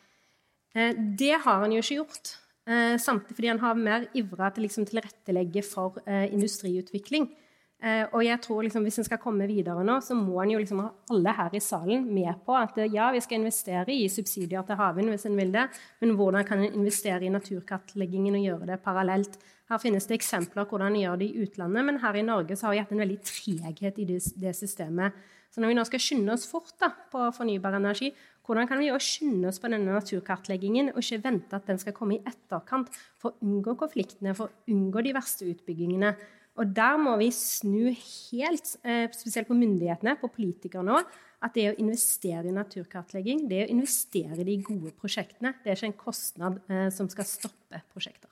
Eh, 0.74 0.94
det 1.22 1.36
har 1.44 1.62
han 1.62 1.74
jo 1.74 1.84
ikke 1.84 2.00
gjort. 2.00 2.34
Eh, 2.68 2.96
samtidig 3.00 3.38
fordi 3.38 3.52
han 3.54 3.62
har 3.62 3.78
mer 3.78 4.08
ivra 4.18 4.50
til 4.50 4.66
liksom 4.66 4.88
tilrettelegge 4.90 5.62
for 5.64 6.02
eh, 6.06 6.26
industriutvikling. 6.34 7.30
Eh, 7.78 8.08
og 8.10 8.24
jeg 8.26 8.40
tror 8.42 8.64
liksom, 8.66 8.82
Hvis 8.82 8.96
en 8.98 9.06
skal 9.06 9.20
komme 9.22 9.46
videre 9.46 9.84
nå, 9.86 10.00
så 10.02 10.16
må 10.18 10.40
en 10.42 10.50
jo 10.50 10.58
liksom 10.58 10.80
ha 10.82 10.88
alle 11.14 11.34
her 11.36 11.52
i 11.54 11.60
salen 11.62 12.08
med 12.10 12.40
på 12.42 12.56
at 12.58 12.74
eh, 12.82 12.90
ja, 12.90 13.12
vi 13.14 13.20
skal 13.22 13.38
investere 13.38 13.94
i 13.94 14.08
subsidier 14.10 14.64
til 14.66 14.78
havvind 14.80 15.12
hvis 15.12 15.28
en 15.28 15.36
vil 15.38 15.52
det, 15.54 15.68
men 16.02 16.16
hvordan 16.18 16.46
kan 16.48 16.58
en 16.58 16.74
investere 16.80 17.22
i 17.22 17.30
naturkartleggingen 17.30 18.34
og 18.34 18.46
gjøre 18.48 18.70
det 18.72 18.80
parallelt? 18.82 19.38
Her 19.70 19.78
finnes 19.78 20.08
det 20.10 20.16
eksempler 20.18 20.66
hvordan 20.66 20.96
en 20.96 21.04
gjør 21.04 21.20
det 21.20 21.28
i 21.28 21.44
utlandet, 21.44 21.86
men 21.86 22.00
her 22.02 22.18
i 22.18 22.24
Norge 22.26 22.56
så 22.56 22.66
har 22.66 22.74
vi 22.74 22.80
hatt 22.82 22.94
en 22.96 23.02
veldig 23.04 23.18
treghet 23.28 24.00
i 24.02 24.06
det, 24.08 24.18
det, 24.42 24.54
systemet. 24.56 25.20
Så 25.54 25.62
når 25.62 25.70
vi 25.70 25.76
nå 25.78 25.84
skal 25.86 26.02
skynde 26.02 26.34
oss 26.34 26.48
fort 26.50 26.72
da, 26.80 26.88
på 27.12 27.28
fornybar 27.36 27.76
energi, 27.78 28.10
hvordan 28.48 28.66
kan 28.66 28.80
vi 28.80 28.88
også 28.90 29.20
skynde 29.20 29.52
oss 29.52 29.60
på 29.60 29.70
denne 29.70 29.92
naturkartleggingen 29.92 30.90
og 30.94 30.98
ikke 31.04 31.20
vente 31.28 31.54
at 31.54 31.68
den 31.68 31.78
skal 31.78 31.94
komme 31.94 32.16
i 32.16 32.24
etterkant 32.26 32.90
for 33.20 33.30
å 33.30 33.44
unngå 33.44 33.76
konfliktene, 33.78 34.34
for 34.34 34.48
å 34.48 34.74
unngå 34.74 35.04
de 35.04 35.14
verste 35.14 35.46
utbyggingene? 35.52 36.14
Og 36.58 36.74
der 36.74 36.98
må 36.98 37.14
vi 37.20 37.30
snu 37.34 37.92
helt, 37.94 38.76
eh, 38.82 39.06
spesielt 39.14 39.46
på 39.48 39.54
myndighetene, 39.54 40.16
på 40.18 40.30
politikere 40.34 40.82
nå, 40.82 40.98
at 41.38 41.54
det 41.54 41.68
å 41.70 41.76
investere 41.78 42.50
i 42.50 42.54
naturkartlegging, 42.54 43.46
det 43.48 43.62
å 43.66 43.70
investere 43.70 44.40
i 44.42 44.48
de 44.48 44.56
gode 44.66 44.90
prosjektene, 44.98 45.54
det 45.62 45.70
er 45.70 45.78
ikke 45.78 45.92
en 45.92 46.00
kostnad 46.00 46.58
eh, 46.66 46.88
som 46.90 47.08
skal 47.08 47.28
stoppe 47.30 47.82
prosjekter. 47.94 48.30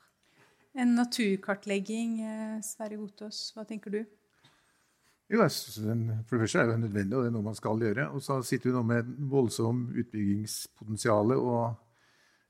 En 0.75 0.97
naturkartlegging, 0.99 2.21
eh, 2.21 2.61
Sverre 2.67 2.99
Gotaas, 2.99 3.53
hva 3.55 3.65
tenker 3.65 3.95
du? 3.95 4.01
Jo, 5.31 5.41
For 5.43 6.37
det 6.37 6.43
første 6.43 6.61
er 6.61 6.67
det 6.71 6.81
nødvendig, 6.83 7.17
og 7.17 7.25
det 7.25 7.31
er 7.31 7.35
noe 7.35 7.47
man 7.47 7.59
skal 7.59 7.81
gjøre. 7.83 8.11
Og 8.15 8.23
så 8.23 8.43
sitter 8.47 8.71
vi 8.71 8.77
nå 8.77 8.83
med 8.87 9.01
et 9.03 9.25
voldsomt 9.31 9.95
utbyggingspotensial 10.03 11.35
og 11.35 11.75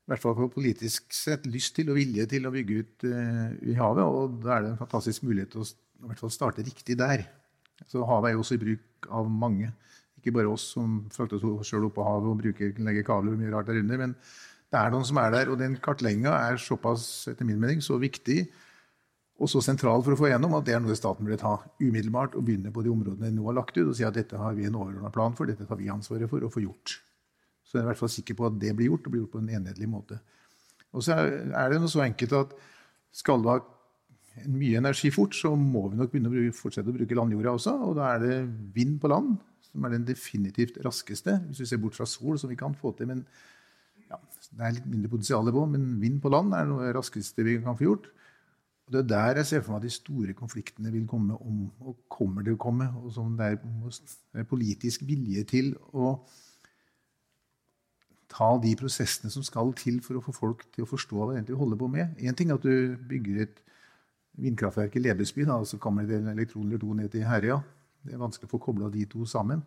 i 0.07 0.13
hvert 0.13 0.23
fall 0.23 0.37
på 0.37 0.47
politisk 0.53 1.11
sett 1.11 1.43
lyst 1.51 1.73
til 1.75 1.89
og 1.91 1.97
vilje 1.99 2.23
til 2.31 2.47
å 2.47 2.51
bygge 2.53 2.75
ut 2.79 3.05
uh, 3.11 3.49
i 3.67 3.75
havet. 3.75 4.05
Og 4.07 4.37
da 4.45 4.53
er 4.55 4.63
det 4.63 4.69
en 4.71 4.79
fantastisk 4.79 5.25
mulighet 5.27 5.51
til 5.51 5.65
å 5.65 5.67
i 5.67 6.07
hvert 6.07 6.21
fall 6.21 6.31
starte 6.31 6.63
riktig 6.63 6.95
der. 6.99 7.25
Så 7.91 8.05
havet 8.07 8.31
er 8.31 8.37
jo 8.37 8.43
også 8.45 8.55
i 8.55 8.61
bruk 8.61 9.09
av 9.11 9.27
mange. 9.27 9.73
Ikke 10.17 10.31
bare 10.37 10.53
oss 10.53 10.69
som 10.77 11.01
frakter 11.13 11.43
oss 11.43 11.67
sjøl 11.67 11.89
opp 11.89 11.97
på 11.97 12.05
havet 12.07 12.31
og 12.31 12.39
bruker, 12.39 12.71
legger 12.87 13.05
kabler 13.09 13.35
og 13.35 13.41
mye 13.41 13.51
rart 13.51 13.67
der 13.67 13.81
under. 13.81 13.99
Men 14.05 14.15
det 14.71 14.79
er 14.79 14.93
noen 14.93 15.09
som 15.09 15.19
er 15.19 15.35
der. 15.35 15.51
Og 15.51 15.59
den 15.59 15.75
kartlegginga 15.83 16.37
er 16.37 16.61
såpass, 16.61 17.27
etter 17.33 17.47
min 17.49 17.59
mening, 17.59 17.83
så 17.83 17.99
viktig 17.99 18.45
og 19.37 19.49
så 19.51 19.61
sentral 19.61 20.01
for 20.01 20.15
å 20.15 20.17
få 20.17 20.31
igjennom 20.31 20.55
at 20.57 20.65
det 20.65 20.73
er 20.73 20.79
noe 20.81 20.95
staten 20.97 21.25
burde 21.25 21.37
ta 21.41 21.59
umiddelbart 21.77 22.33
og 22.37 22.47
begynne 22.47 22.71
på 22.73 22.81
de 22.85 22.89
områdene 22.89 23.29
de 23.29 23.37
nå 23.37 23.45
har 23.45 23.59
lagt 23.59 23.75
ut, 23.77 23.83
og 23.85 23.93
si 23.97 24.05
at 24.07 24.15
dette 24.17 24.39
har 24.39 24.55
vi 24.57 24.65
en 24.65 24.79
overordna 24.79 25.11
plan 25.13 25.35
for, 25.37 25.49
dette 25.49 25.67
tar 25.69 25.77
vi 25.77 25.91
ansvaret 25.93 26.29
for 26.31 26.41
å 26.41 26.49
få 26.49 26.63
gjort. 26.63 26.97
Så 27.67 27.75
jeg 27.75 27.81
er 27.81 27.87
i 27.87 27.91
hvert 27.91 27.99
fall 27.99 28.13
sikker 28.13 28.37
på 28.39 28.47
at 28.47 28.59
det 28.61 28.73
blir 28.77 28.91
gjort, 28.91 29.07
og 29.07 29.13
blir 29.13 29.25
gjort 29.25 29.35
på 29.35 29.41
en 29.43 29.55
enhetlig 29.59 29.89
måte. 29.91 30.19
Og 30.95 31.03
så 31.03 31.17
er 31.19 31.73
det 31.73 31.81
noe 31.81 31.91
så 31.91 32.05
enkelt 32.05 32.35
at 32.37 32.55
skal 33.17 33.43
du 33.43 33.51
ha 33.51 33.57
mye 34.47 34.79
energi 34.79 35.09
fort, 35.11 35.35
så 35.35 35.51
må 35.57 35.87
vi 35.89 35.99
nok 35.99 36.13
begynne 36.13 36.31
å 36.31 36.55
fortsette 36.55 36.93
å 36.93 36.95
bruke 36.95 37.17
landjorda 37.17 37.55
også. 37.57 37.73
Og 37.89 37.95
da 37.97 38.11
er 38.13 38.23
det 38.23 38.35
vind 38.75 38.99
på 39.01 39.11
land 39.11 39.35
som 39.67 39.85
er 39.85 39.95
den 39.97 40.07
definitivt 40.07 40.79
raskeste, 40.85 41.39
hvis 41.49 41.63
vi 41.63 41.69
ser 41.69 41.81
bort 41.81 41.97
fra 41.97 42.07
sol, 42.09 42.37
som 42.39 42.51
vi 42.51 42.59
kan 42.59 42.75
få 42.77 42.93
til. 42.97 43.09
Men 43.11 43.25
ja, 44.07 44.19
det 44.53 44.63
er 44.63 44.77
litt 44.77 44.87
mindre 44.89 45.11
potensial 45.11 45.51
på, 45.53 45.65
men 45.73 45.89
vind 46.01 46.21
på 46.23 46.31
land 46.31 46.55
er 46.55 46.69
noe 46.69 46.93
raskeste 46.95 47.45
vi 47.45 47.57
kan 47.63 47.77
få 47.77 47.89
gjort. 47.89 48.07
Og 48.87 48.95
Det 48.95 49.01
er 49.01 49.07
der 49.11 49.41
jeg 49.41 49.49
ser 49.49 49.63
for 49.65 49.75
meg 49.75 49.81
at 49.81 49.89
de 49.89 49.95
store 49.97 50.33
konfliktene 50.37 50.93
vil 50.93 51.07
komme 51.09 51.35
om, 51.43 51.65
og 51.83 52.05
kommer 52.07 52.45
til 52.45 52.55
å 52.55 52.61
komme. 52.61 52.87
Og 53.01 53.11
som 53.11 53.33
det 53.35 53.57
er 53.57 54.47
politisk 54.47 55.03
vilje 55.09 55.43
til 55.49 55.73
å 55.91 56.13
ta 58.37 58.49
de 58.61 58.73
prosessene 58.77 59.31
som 59.33 59.45
skal 59.45 59.71
til 59.77 59.97
for 60.05 60.19
å 60.19 60.23
få 60.23 60.33
folk 60.35 60.67
til 60.75 60.85
å 60.85 60.89
forstå 60.89 61.17
hva 61.17 61.39
de 61.41 61.57
holder 61.57 61.79
på 61.79 61.89
med. 61.89 62.19
Én 62.21 62.37
ting 62.37 62.51
er 62.51 62.59
at 62.59 62.65
du 62.65 62.93
bygger 63.09 63.41
et 63.47 63.63
vindkraftverk 64.37 64.99
i 64.99 65.01
Lebesby, 65.01 65.47
da, 65.47 65.57
og 65.57 65.67
så 65.69 65.79
kommer 65.81 66.05
det 66.05 66.19
en 66.19 66.29
elektron 66.35 66.67
eller 66.67 66.81
to 66.81 66.93
ned 66.93 67.09
til 67.13 67.25
Herøya. 67.25 67.57
Det 68.05 68.13
er 68.13 68.21
vanskelig 68.21 68.49
å 68.49 68.53
få 68.53 68.61
kobla 68.67 68.91
de 68.93 69.07
to 69.09 69.25
sammen. 69.25 69.63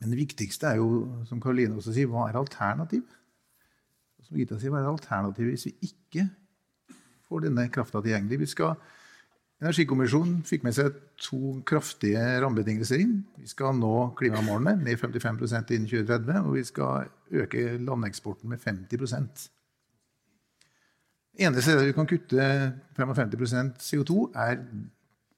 Men 0.00 0.12
det 0.12 0.18
viktigste 0.18 0.72
er 0.72 0.80
jo, 0.80 1.04
som 1.28 1.40
Karoline 1.42 1.78
også 1.78 1.94
sier, 1.94 2.08
hva 2.10 2.26
er 2.28 2.38
alternativ? 2.40 3.04
Som 4.26 4.38
Gita 4.40 4.58
sier, 4.58 4.72
hva 4.72 4.82
er 4.82 4.90
alternativet 4.90 5.54
hvis 5.54 5.68
vi 5.68 5.90
ikke 5.92 6.26
får 7.28 7.46
denne 7.46 7.68
krafta 7.72 8.02
tilgjengelig. 8.02 8.40
Vi 8.42 8.50
skal, 8.50 8.74
Energikommisjonen 9.60 10.38
fikk 10.48 10.62
med 10.64 10.72
seg 10.72 10.94
to 11.20 11.58
kraftige 11.68 12.20
rammebetingelser 12.40 13.02
inn. 13.02 13.18
Vi 13.36 13.48
skal 13.50 13.74
nå 13.76 14.14
klimamålene 14.16 14.80
med 14.80 14.96
55% 14.96 15.74
innen 15.76 15.90
2030, 15.90 16.46
og 16.46 16.54
vi 16.56 16.62
skal 16.64 17.10
øke 17.42 17.76
landeksporten 17.76 18.48
med 18.48 18.62
50 18.64 18.88
Det 18.88 19.04
Eneste 21.44 21.62
stedet 21.66 21.90
vi 21.90 21.92
kan 21.92 22.08
kutte 22.08 22.40
55% 22.96 23.84
CO2, 23.84 24.32
er 24.34 24.64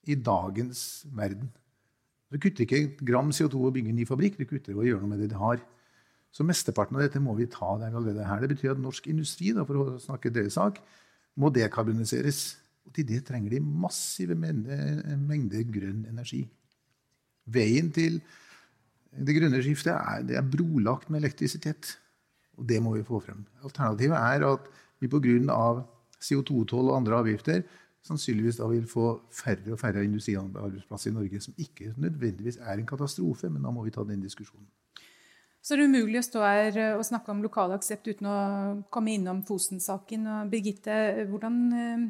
i 0.07 0.15
dagens 0.15 1.07
verden. 1.11 1.51
Du 2.31 2.39
kutter 2.39 2.63
ikke 2.63 2.97
gram 3.03 3.35
CO2 3.35 3.59
å 3.59 3.75
bygge 3.75 3.91
en 3.91 3.97
ny 3.97 4.07
fabrikk, 4.07 4.39
du 4.39 4.47
kutter 4.47 4.79
å 4.79 4.87
gjøre 4.87 5.03
noe 5.03 5.17
med 5.17 5.21
det 5.21 5.33
de 5.35 5.43
har. 5.43 5.59
Så 6.33 6.47
mesteparten 6.47 6.97
av 6.97 7.03
dette 7.03 7.21
må 7.21 7.35
vi 7.37 7.51
ta 7.51 7.75
der 7.77 7.91
allerede 7.91 8.25
her. 8.25 8.41
Det 8.41 8.55
betyr 8.55 8.73
at 8.73 8.81
norsk 8.81 9.11
industri 9.11 9.51
for 9.53 9.77
å 9.83 9.99
snakke 10.01 10.31
deres 10.31 10.55
sak, 10.55 10.79
må 11.35 11.51
dekarboniseres. 11.51 12.62
Og 12.87 12.95
til 12.97 13.07
det 13.09 13.23
trenger 13.29 13.55
de 13.55 13.61
massive 13.63 14.37
mengder 14.37 15.67
grønn 15.73 16.07
energi. 16.11 16.43
Veien 17.53 17.91
til 17.95 18.21
det 19.13 19.37
grønne 19.37 19.61
skiftet 19.63 19.93
er, 19.93 20.23
det 20.25 20.39
er 20.39 20.49
brolagt 20.49 21.11
med 21.11 21.21
elektrisitet. 21.23 21.97
Og 22.57 22.67
det 22.69 22.81
må 22.83 22.95
vi 22.97 23.05
få 23.07 23.21
frem. 23.21 23.45
Alternativet 23.65 24.17
er 24.19 24.47
at 24.53 24.71
vi 25.01 25.11
pga. 25.11 25.83
CO2-toll 26.23 26.87
og 26.87 27.01
andre 27.01 27.17
avgifter 27.19 27.65
sannsynligvis 28.07 28.59
da 28.59 28.69
vil 28.71 28.87
få 28.91 29.07
færre 29.35 29.75
og 29.75 29.81
færre 29.81 30.05
industriarbeidsplasser 30.07 31.11
i 31.11 31.15
Norge, 31.15 31.41
som 31.43 31.55
ikke 31.59 31.93
nødvendigvis 31.97 32.59
er 32.61 32.79
en 32.79 32.87
katastrofe, 32.87 33.51
men 33.51 33.63
da 33.63 33.71
må 33.75 33.85
vi 33.87 33.91
ta 33.95 34.05
den 34.07 34.23
diskusjonen. 34.23 34.67
Så 35.63 35.77
det 35.79 35.85
er 35.85 35.93
umulig 35.93 36.19
å 36.19 36.25
stå 36.27 36.41
her 36.43 36.79
eh, 36.79 36.97
og 36.99 37.05
snakke 37.07 37.31
om 37.31 37.43
lokal 37.45 37.71
aksept 37.77 38.09
uten 38.11 38.27
å 38.27 38.39
komme 38.91 39.13
innom 39.15 39.45
Fosen-saken. 39.47 40.27
Birgitte, 40.51 40.97
hvordan, 41.31 41.59
eh, 41.79 42.09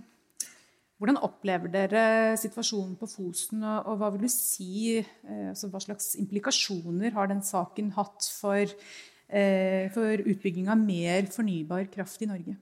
hvordan, 1.03 1.21
opplever 1.27 1.73
dere 1.73 2.05
situasjonen 2.39 2.95
på 3.01 3.11
Fosen, 3.11 3.65
og, 3.67 3.97
hva 3.99 4.13
vil 4.15 4.25
du 4.25 4.31
si, 4.33 5.01
eh, 5.03 5.47
altså 5.51 5.71
hva 5.73 5.83
slags 5.83 6.13
implikasjoner 6.23 7.17
har 7.19 7.33
den 7.33 7.43
saken 7.45 7.91
hatt 7.99 8.29
for, 8.39 8.77
for 9.95 10.21
utbygging 10.29 10.67
av 10.69 10.77
mer 10.77 11.25
fornybar 11.33 11.87
kraft 11.91 12.21
i 12.23 12.29
Norge? 12.29 12.59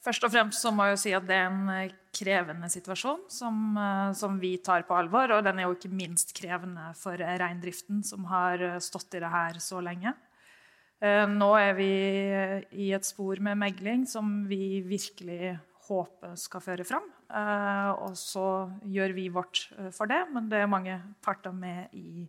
Først 0.00 0.24
og 0.24 0.32
fremst 0.32 0.62
så 0.64 0.70
må 0.72 0.86
jeg 0.86 0.94
jo 0.94 1.00
si 1.02 1.10
at 1.12 1.26
det 1.28 1.36
er 1.36 1.50
en 1.50 1.90
krevende 2.16 2.70
situasjon 2.72 3.26
som, 3.28 3.76
eh, 3.76 4.12
som, 4.16 4.38
vi 4.40 4.56
tar 4.58 4.86
på 4.88 4.96
alvor. 4.96 5.36
Og 5.36 5.44
den 5.44 5.58
er 5.58 5.68
jo 5.68 5.76
ikke 5.76 5.92
minst 5.92 6.32
krevende 6.36 6.90
for 6.96 7.20
reindriften, 7.20 8.02
som 8.06 8.24
har 8.30 8.62
eh, 8.64 8.78
stått 8.80 9.18
i 9.18 9.22
det 9.22 9.30
her 9.30 9.60
så 9.60 9.82
lenge. 9.84 10.14
Eh, 11.00 11.26
nå 11.28 11.50
er 11.56 11.74
vi 11.76 11.90
i 12.84 12.90
et 12.96 13.04
spor 13.04 13.40
med 13.44 13.60
megling 13.60 14.06
som 14.08 14.44
vi 14.48 14.80
virkelig 14.84 15.58
håper 15.90 16.36
skal 16.38 16.62
føre 16.64 16.86
fram. 16.86 17.08
Og 18.00 18.14
så 18.18 18.44
gjør 18.86 19.14
vi 19.16 19.26
vårt 19.34 19.66
for 19.96 20.10
det, 20.10 20.22
men 20.32 20.46
det 20.50 20.62
er 20.62 20.70
mange 20.70 20.96
parter 21.22 21.52
med 21.54 21.90
i, 21.98 22.24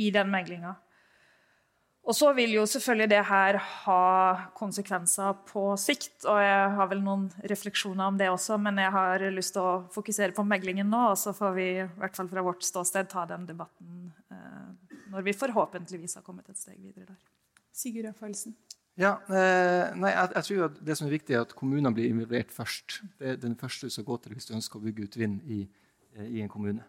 i 0.00 0.08
den 0.14 0.32
meglinga. 0.32 0.72
Og 2.02 2.16
så 2.18 2.32
vil 2.34 2.50
jo 2.56 2.64
selvfølgelig 2.66 3.10
det 3.12 3.20
her 3.28 3.56
ha 3.84 4.04
konsekvenser 4.58 5.36
på 5.46 5.68
sikt. 5.78 6.24
Og 6.26 6.40
jeg 6.42 6.72
har 6.76 6.88
vel 6.90 7.02
noen 7.04 7.28
refleksjoner 7.52 8.08
om 8.10 8.18
det 8.18 8.30
også, 8.32 8.58
men 8.58 8.80
jeg 8.82 8.94
har 8.96 9.26
lyst 9.30 9.54
til 9.54 9.62
å 9.62 9.76
fokusere 9.94 10.34
på 10.34 10.42
meglingen 10.46 10.90
nå. 10.90 11.04
Og 11.12 11.20
så 11.20 11.34
får 11.36 11.54
vi 11.58 11.68
i 11.76 11.86
hvert 12.00 12.18
fall 12.18 12.30
fra 12.32 12.42
vårt 12.42 12.66
ståsted 12.66 13.10
ta 13.12 13.22
den 13.30 13.46
debatten 13.46 14.10
eh, 14.34 14.98
når 15.14 15.28
vi 15.28 15.36
forhåpentligvis 15.44 16.18
har 16.18 16.26
kommet 16.26 16.50
et 16.50 16.58
steg 16.58 16.80
videre 16.80 17.12
der. 17.12 17.22
Sigurd 17.72 18.10
Rafaelsen. 18.10 18.56
Ja, 19.00 19.14
eh, 19.32 19.94
nei, 19.96 20.10
jeg, 20.12 20.32
jeg, 20.34 20.44
tror 20.44 20.64
at 20.66 20.80
Det 20.84 20.96
som 20.98 21.06
er 21.06 21.14
viktig, 21.14 21.34
er 21.34 21.46
at 21.46 21.54
kommunene 21.56 21.94
blir 21.96 22.10
involvert 22.12 22.52
først. 22.52 23.00
Det 23.18 23.30
er 23.30 23.38
den 23.40 23.56
første 23.56 23.88
du 23.88 23.94
skal 23.94 24.04
gå 24.04 24.18
til 24.20 24.34
hvis 24.36 24.50
du 24.50 24.56
ønsker 24.58 24.78
å 24.78 24.84
bygge 24.84 25.06
ut 25.08 25.16
vind 25.16 25.40
i, 25.48 25.62
eh, 26.16 26.26
i 26.38 26.42
en 26.44 26.52
kommune. 26.52 26.84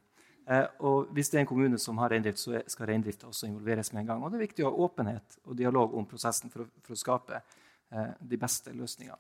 Eh, 0.52 0.66
og 0.84 1.14
hvis 1.16 1.32
det 1.32 1.40
er 1.40 1.46
en 1.46 1.52
kommune 1.54 1.80
som 1.80 2.00
har 2.04 2.12
reindrift, 2.12 2.42
så 2.42 2.60
skal 2.68 2.90
reindrifta 2.90 3.30
også 3.30 3.48
involveres 3.48 3.94
med 3.94 4.04
en 4.04 4.12
gang. 4.12 4.24
Og 4.24 4.32
det 4.32 4.42
er 4.42 4.48
viktig 4.50 4.66
å 4.66 4.72
ha 4.72 4.88
åpenhet 4.88 5.38
og 5.46 5.56
dialog 5.60 5.96
om 5.96 6.08
prosessen 6.10 6.52
for 6.52 6.66
å, 6.66 6.68
for 6.84 6.96
å 6.96 7.00
skape 7.00 7.40
eh, 7.40 8.12
de 8.20 8.40
beste 8.42 8.76
løsningene. 8.76 9.20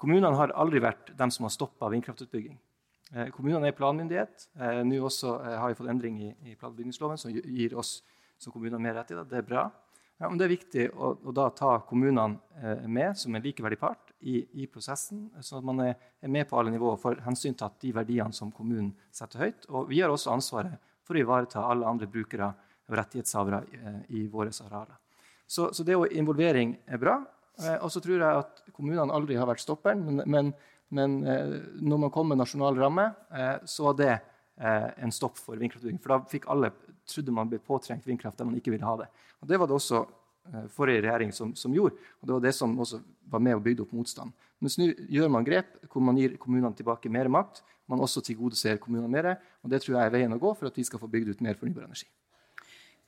Kommunene 0.00 0.38
har 0.38 0.54
aldri 0.56 0.80
vært 0.80 1.10
dem 1.18 1.32
som 1.34 1.44
har 1.44 1.52
stoppa 1.52 1.90
vindkraftutbygging. 1.92 2.54
Eh, 3.10 3.32
kommunene 3.34 3.68
er 3.68 3.76
planmyndighet. 3.76 4.46
Eh, 4.54 4.80
Nå 4.86 5.02
også 5.10 5.34
har 5.42 5.72
vi 5.72 5.78
fått 5.80 5.90
endring 5.90 6.22
i, 6.22 6.30
i 6.52 6.56
planbygningsloven 6.60 7.18
som 7.18 7.34
gir 7.34 7.74
oss 7.80 7.98
som 8.40 8.54
kommuner 8.54 8.80
mer 8.80 8.94
rettigheter. 9.00 9.26
Det 9.28 9.42
er 9.42 9.48
bra. 9.50 9.66
Ja, 10.20 10.28
men 10.28 10.36
det 10.36 10.44
er 10.44 10.52
viktig 10.52 10.82
å, 10.92 11.14
å 11.16 11.32
da 11.32 11.46
ta 11.56 11.78
kommunene 11.88 12.36
eh, 12.60 12.82
med 12.92 13.16
som 13.16 13.32
en 13.32 13.40
likeverdig 13.40 13.78
part 13.80 14.10
i, 14.20 14.42
i, 14.60 14.66
prosessen, 14.68 15.30
sånn 15.40 15.62
at 15.62 15.68
man 15.70 15.78
er, 15.80 15.94
er, 16.20 16.28
med 16.28 16.44
på 16.50 16.58
alle 16.60 16.74
nivåer 16.74 16.98
får 17.00 17.22
hensyntatt 17.24 17.78
de 17.80 17.94
verdiene 17.96 18.36
som 18.36 18.50
kommunen 18.52 18.90
setter 19.16 19.46
høyt. 19.46 19.64
Og 19.72 19.88
vi 19.88 20.02
har 20.02 20.12
også 20.12 20.34
ansvaret 20.34 20.76
for 21.08 21.16
å 21.16 21.22
ivareta 21.22 21.64
alle 21.64 21.88
andre 21.88 22.08
brukere 22.10 22.50
og 22.52 22.98
rettighetshavere 23.00 23.62
eh, 23.78 23.96
i 24.20 24.26
våre 24.28 24.52
arealer. 24.52 24.98
Så, 25.46 25.70
så, 25.72 25.88
det 25.88 25.96
å 25.96 26.04
involvering 26.04 26.76
er 26.84 27.00
bra. 27.00 27.16
Eh, 27.62 27.78
og 27.78 27.88
så 27.88 28.04
tror 28.04 28.20
jeg 28.20 28.44
at 28.44 28.62
kommunene 28.76 29.16
aldri 29.16 29.40
har 29.40 29.48
vært 29.48 29.64
stopperen, 29.64 30.04
men, 30.04 30.20
men, 30.28 30.52
men 30.92 31.16
når 31.80 32.04
man 32.04 32.12
kom 32.12 32.28
med 32.28 32.42
nasjonal 32.42 32.76
ramme, 32.76 33.08
så 33.64 33.88
var 33.88 33.96
det 33.96 34.14
en 34.60 35.12
stopp 35.14 35.38
for 35.40 35.56
vindkraftutbygging. 35.56 36.00
For 36.02 36.12
da 36.12 36.18
fikk 36.28 36.48
alle 36.52 36.74
trodde 37.10 37.34
man 37.34 37.50
ble 37.50 37.60
påtrengt 37.62 38.06
vindkraft 38.06 38.38
der 38.38 38.48
man 38.48 38.58
ikke 38.58 38.72
ville 38.74 38.86
ha 38.86 38.96
det. 39.02 39.10
Og 39.42 39.48
Det 39.50 39.60
var 39.60 39.70
det 39.70 39.78
også 39.78 40.04
Eh, 40.48 40.68
forrige 40.72 41.02
regjering 41.04 41.32
som, 41.32 41.52
som, 41.54 41.72
gjorde. 41.74 41.98
og 42.20 42.26
Det 42.26 42.32
var 42.32 42.40
det 42.40 42.52
som 42.56 42.78
også 42.80 43.00
var 43.30 43.42
med 43.44 43.54
og 43.54 43.62
bygde 43.62 43.84
opp 43.84 43.92
motstand. 43.94 44.32
Mens 44.60 44.78
nå 44.80 44.88
gjør 45.12 45.28
man 45.30 45.44
grep 45.44 45.76
hvor 45.92 46.02
man 46.02 46.16
gir 46.18 46.38
kommunene 46.40 46.72
tilbake 46.76 47.12
mer 47.12 47.28
makt. 47.28 47.60
Man 47.90 48.00
også 48.00 48.22
tilgodeser 48.24 48.80
kommunene 48.80 49.10
mer. 49.10 49.36
og 49.62 49.70
Det 49.70 49.82
tror 49.82 49.98
jeg 49.98 50.06
er 50.06 50.14
veien 50.14 50.32
å 50.32 50.40
gå 50.40 50.54
for 50.56 50.70
at 50.70 50.80
vi 50.80 50.86
skal 50.88 51.02
få 51.02 51.10
bygd 51.12 51.34
ut 51.34 51.44
mer 51.44 51.58
fornybar 51.60 51.84
energi. 51.86 52.08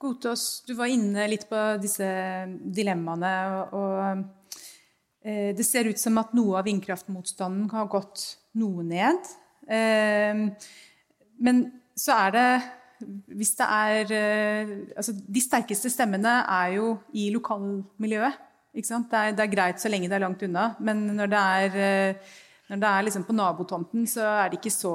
Godtås, 0.02 0.62
du 0.66 0.75
var 0.75 0.90
inne 0.90 1.26
litt 1.30 1.49
på 1.49 1.62
disse 1.82 2.06
dilemmaene. 2.62 3.32
og 3.73 4.23
eh, 5.25 5.50
Det 5.56 5.66
ser 5.66 5.88
ut 5.88 5.99
som 5.99 6.21
at 6.21 6.35
noe 6.37 6.61
av 6.61 6.68
vindkraftmotstanden 6.68 7.73
har 7.73 7.90
gått 7.90 8.26
noe 8.61 8.85
ned. 8.87 9.32
Eh, 9.66 10.47
men 11.42 11.64
så 11.97 12.18
er 12.26 12.37
det 12.37 12.49
hvis 13.32 13.54
det 13.59 13.66
er 13.66 14.14
eh, 14.16 14.73
altså, 14.97 15.14
De 15.14 15.42
sterkeste 15.42 15.90
stemmene 15.92 16.40
er 16.42 16.76
jo 16.76 16.97
i 17.12 17.28
lokalmiljøet. 17.35 18.40
Det 18.73 18.88
er, 18.88 19.35
det, 19.37 19.44
er, 19.44 19.52
greit 19.52 19.82
så 19.82 19.90
lenge 19.92 20.09
det 20.09 20.16
er 20.16 20.25
langt 20.25 20.42
unna. 20.47 20.71
Men 20.80 21.04
når 21.18 21.30
det 21.32 21.42
er, 21.59 21.76
eh, 21.76 22.32
når 22.71 22.80
det 22.80 22.90
er 22.90 23.06
liksom 23.06 23.26
på 23.28 23.37
nabotomten, 23.37 24.06
så 24.09 24.25
er 24.47 24.56
ikke 24.56 24.73
så 24.73 24.92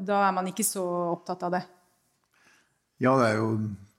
Da 0.00 0.22
er 0.28 0.32
man 0.32 0.48
ikke 0.48 0.64
så 0.64 0.84
opptatt 1.12 1.44
av 1.48 1.58
det. 1.58 1.62
Ja, 3.02 3.16
det 3.18 3.28
er 3.28 3.40
jo 3.42 3.50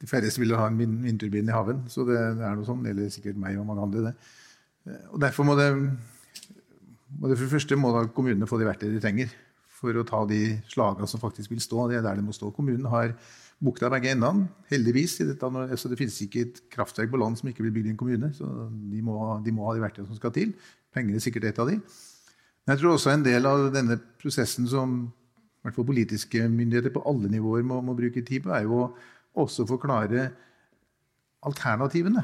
de 0.01 0.09
færreste 0.09 0.41
vil 0.41 0.55
ha 0.57 0.67
en 0.67 0.79
vindturbin 0.79 1.47
i 1.47 1.55
haven. 1.55 1.85
Så 1.87 2.07
det, 2.07 2.17
det 2.39 2.43
er 2.47 2.57
noe 2.57 2.67
sånn. 2.67 2.83
Eller 2.89 3.11
sikkert 3.13 3.39
meg 3.39 3.59
og 3.59 3.69
mange 3.69 3.85
andre. 3.85 4.09
det. 4.09 4.97
Og 5.13 5.21
Derfor 5.21 5.47
må 5.47 5.55
det, 5.59 5.69
må 7.19 7.29
det 7.29 7.37
for 7.37 7.45
det 7.45 7.53
første 7.53 7.77
må 7.79 7.93
kommunene 8.15 8.49
få 8.49 8.59
de 8.59 8.67
verktøyene 8.67 8.97
de 8.97 9.03
trenger 9.03 9.35
for 9.83 9.99
å 9.99 10.05
ta 10.07 10.23
de 10.29 10.41
slagene 10.71 11.09
som 11.11 11.21
faktisk 11.21 11.53
vil 11.53 11.63
stå. 11.63 11.89
Det 11.91 11.99
er 11.99 12.05
der 12.05 12.19
det 12.19 12.25
må 12.25 12.35
stå. 12.35 12.51
Kommunen 12.55 12.87
har 12.91 13.13
bukta 13.63 13.91
begge 13.91 14.13
endene, 14.15 14.47
heldigvis. 14.71 15.19
Så 15.19 15.91
det 15.91 15.99
finnes 15.99 16.21
ikke 16.25 16.47
et 16.47 16.63
kraftverk 16.73 17.11
på 17.11 17.19
land 17.21 17.39
som 17.39 17.51
ikke 17.51 17.65
blir 17.65 17.75
bygd 17.75 17.91
i 17.91 17.93
en 17.93 17.99
kommune. 17.99 18.31
Så 18.35 18.47
de 18.71 19.03
må, 19.05 19.19
de 19.43 19.55
må 19.55 19.67
ha 19.67 19.75
de 19.75 19.83
verktøyene 19.83 20.09
som 20.09 20.19
skal 20.19 20.33
til. 20.35 20.55
Penger 20.95 21.19
er 21.19 21.25
sikkert 21.25 21.51
et 21.51 21.61
av 21.61 21.69
de. 21.69 21.77
Men 22.63 22.75
jeg 22.75 22.81
tror 22.81 22.95
også 22.95 23.11
en 23.11 23.27
del 23.27 23.49
av 23.49 23.67
denne 23.75 23.99
prosessen 24.21 24.69
som 24.71 25.03
hvert 25.63 25.77
fall 25.77 25.87
politiske 25.87 26.43
myndigheter 26.51 26.91
på 26.93 27.03
alle 27.07 27.31
nivåer 27.31 27.63
må, 27.67 27.79
må 27.81 27.95
bruke 27.95 28.23
tid 28.25 28.43
på, 28.43 28.51
er 28.51 28.67
jo 28.67 28.89
også 29.39 29.63
å 29.63 29.69
forklare 29.69 30.27
alternativene. 31.47 32.23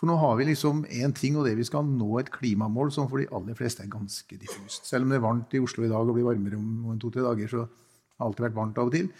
For 0.00 0.08
nå 0.08 0.16
har 0.16 0.38
vi 0.38 0.46
liksom 0.48 0.86
én 0.88 1.12
ting, 1.12 1.36
og 1.36 1.44
det 1.44 1.58
vi 1.58 1.66
skal 1.68 1.84
nå 1.84 2.14
et 2.22 2.30
klimamål 2.32 2.88
som 2.94 3.08
for 3.10 3.20
de 3.20 3.28
aller 3.36 3.56
fleste 3.58 3.84
er 3.84 3.92
ganske 3.92 4.38
diffust. 4.40 4.88
Selv 4.88 5.04
om 5.04 5.12
det 5.12 5.18
er 5.18 5.26
varmt 5.26 5.52
i 5.52 5.60
Oslo 5.60 5.84
i 5.84 5.90
dag 5.92 6.08
og 6.08 6.16
blir 6.16 6.24
varmere 6.24 6.56
om 6.56 6.96
to-tre 7.02 7.20
dager, 7.26 7.52
så 7.52 7.66
har 7.66 7.68
det 7.68 8.24
alltid 8.24 8.46
vært 8.46 8.56
varmt 8.56 8.80
av 8.80 8.88
og 8.88 8.96
til. 8.96 9.10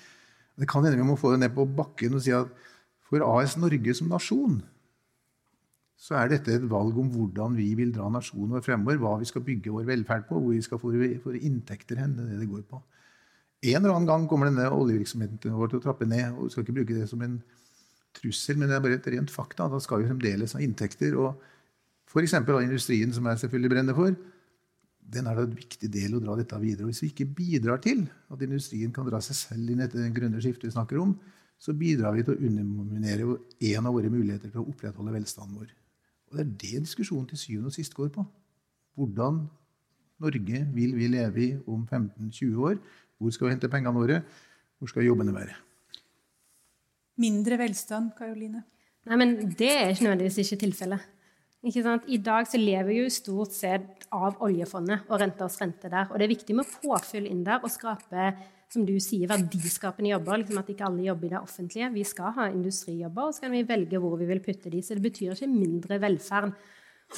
Det 0.56 0.68
kan 0.68 0.84
hende 0.84 0.96
vi 0.96 1.04
må 1.04 1.18
få 1.20 1.34
det 1.34 1.42
ned 1.42 1.52
på 1.52 1.68
bakken 1.76 2.16
og 2.16 2.25
si 2.25 2.32
at 2.32 2.49
for 3.10 3.25
AS 3.26 3.58
Norge 3.60 3.94
som 3.99 4.08
nasjon 4.08 4.60
så 6.00 6.16
er 6.16 6.30
dette 6.32 6.54
et 6.54 6.64
valg 6.64 6.96
om 6.96 7.10
hvordan 7.12 7.58
vi 7.58 7.75
vil 7.76 7.90
dra 7.92 8.06
nasjonen 8.08 8.54
vår 8.56 8.64
fremover, 8.64 8.96
hva 9.02 9.18
vi 9.20 9.28
skal 9.28 9.44
bygge 9.44 9.72
vår 9.75 9.84
velferd 9.84 10.25
på, 10.30 10.38
hvor 10.38 10.54
vi 10.54 10.62
skal 10.64 10.80
få 10.80 11.34
inntekter 11.37 12.00
hen. 12.00 12.14
Det 12.16 12.25
er 12.25 12.30
det 12.32 12.38
det 12.46 12.49
går 12.49 12.62
på. 12.70 12.80
En 13.68 13.82
eller 13.82 13.92
annen 13.92 14.08
gang 14.08 14.25
kommer 14.28 14.49
denne 14.49 14.70
oljevirksomheten 14.72 15.52
vår 15.52 15.68
til 15.68 15.82
å 15.82 15.84
trappe 15.84 16.08
ned. 16.08 16.32
og 16.32 16.46
Vi 16.46 16.54
skal 16.54 16.64
ikke 16.64 16.76
bruke 16.78 16.96
det 16.96 17.08
som 17.10 17.20
en 17.20 17.37
trussel, 18.17 18.59
men 18.59 18.71
det 18.71 18.76
er 18.76 18.85
bare 18.85 18.99
et 18.99 19.09
rent 19.14 19.33
fakta. 19.33 19.69
Da 19.71 19.81
skal 19.83 20.02
vi 20.02 20.11
fremdeles 20.11 20.55
ha 20.57 20.62
inntekter. 20.64 21.17
og 21.19 21.40
F.eks. 22.11 22.35
industrien, 22.35 23.12
som 23.14 23.26
jeg 23.26 23.43
selvfølgelig 23.45 23.71
brenner 23.71 23.95
for, 23.95 24.14
den 25.11 25.26
er 25.26 25.35
da 25.35 25.45
en 25.47 25.57
viktig 25.57 25.90
del 25.90 26.17
å 26.17 26.23
dra 26.23 26.37
dette 26.38 26.59
videre. 26.62 26.87
Og 26.87 26.93
hvis 26.93 27.02
vi 27.05 27.11
ikke 27.11 27.29
bidrar 27.35 27.81
til 27.83 28.05
at 28.31 28.43
industrien 28.47 28.93
kan 28.95 29.07
dra 29.09 29.21
seg 29.25 29.38
selv 29.38 29.71
inn 29.73 29.83
etter 29.83 30.02
det 30.02 30.14
grønne 30.14 30.43
skiftet 30.43 30.69
vi 30.69 30.75
snakker 30.75 31.00
om, 31.02 31.17
så 31.61 31.75
bidrar 31.76 32.14
vi 32.17 32.25
til 32.25 32.37
å 32.37 32.49
underminere 32.49 33.37
en 33.71 33.87
av 33.87 33.95
våre 33.95 34.11
muligheter 34.12 34.52
til 34.52 34.62
å 34.62 34.69
opprettholde 34.71 35.14
velstanden 35.14 35.59
vår. 35.61 35.73
Og 36.31 36.37
Det 36.37 36.45
er 36.45 36.52
det 36.62 36.85
diskusjonen 36.87 37.26
til 37.29 37.40
syvende 37.40 37.73
og 37.73 37.76
sist 37.76 37.95
går 37.95 38.12
på. 38.14 38.25
Hvordan 38.97 39.43
Norge 40.21 40.62
vil 40.75 40.95
vi 40.97 41.09
leve 41.11 41.43
i 41.43 41.50
om 41.67 41.83
15-20 41.87 42.62
år? 42.71 42.79
Hvor 43.19 43.35
skal 43.35 43.49
vi 43.49 43.57
hente 43.57 43.73
pengene 43.73 43.97
våre? 43.97 44.23
Hvor 44.79 44.88
skal 44.88 45.05
jobbene 45.05 45.35
være? 45.35 45.59
Mindre 47.19 47.59
velstand, 47.61 48.12
Karoline? 48.19 48.62
Nei, 49.09 49.17
men 49.17 49.35
Det 49.57 49.71
er 49.71 49.90
ikke 49.90 50.07
nødvendigvis 50.07 50.45
ikke 50.45 50.61
tilfellet. 50.67 51.00
I 51.61 52.17
dag 52.17 52.47
så 52.49 52.57
lever 52.57 52.88
vi 52.88 53.02
jo 53.02 53.11
stort 53.12 53.52
sett 53.52 54.07
av 54.12 54.38
oljefondet 54.40 55.05
og 55.11 55.21
renters 55.21 55.59
rente 55.61 55.90
der. 55.93 56.09
Og 56.09 56.17
det 56.17 56.25
er 56.25 56.33
viktig 56.33 56.57
med 56.57 56.69
påfyll 56.81 57.26
inn 57.29 57.45
der 57.45 57.61
og 57.61 57.69
skape 57.69 58.33
som 58.71 58.85
du 58.87 58.95
sier, 59.02 59.26
verdiskapende 59.29 60.12
jobber. 60.12 60.40
Liksom 60.40 60.61
at 60.61 60.71
ikke 60.73 60.87
alle 60.87 61.05
jobber 61.09 61.26
i 61.26 61.33
det 61.35 61.40
offentlige. 61.40 61.90
Vi 61.93 62.05
skal 62.07 62.35
ha 62.37 62.49
industrijobber, 62.49 63.29
og 63.29 63.35
så 63.35 63.45
kan 63.45 63.52
vi 63.52 63.64
velge 63.67 64.00
hvor 64.00 64.17
vi 64.21 64.29
vil 64.31 64.43
putte 64.45 64.71
de. 64.73 64.81
Så 64.83 64.97
det 64.97 65.05
betyr 65.05 65.35
ikke 65.35 65.50
mindre 65.50 65.99
velferd. 66.00 66.55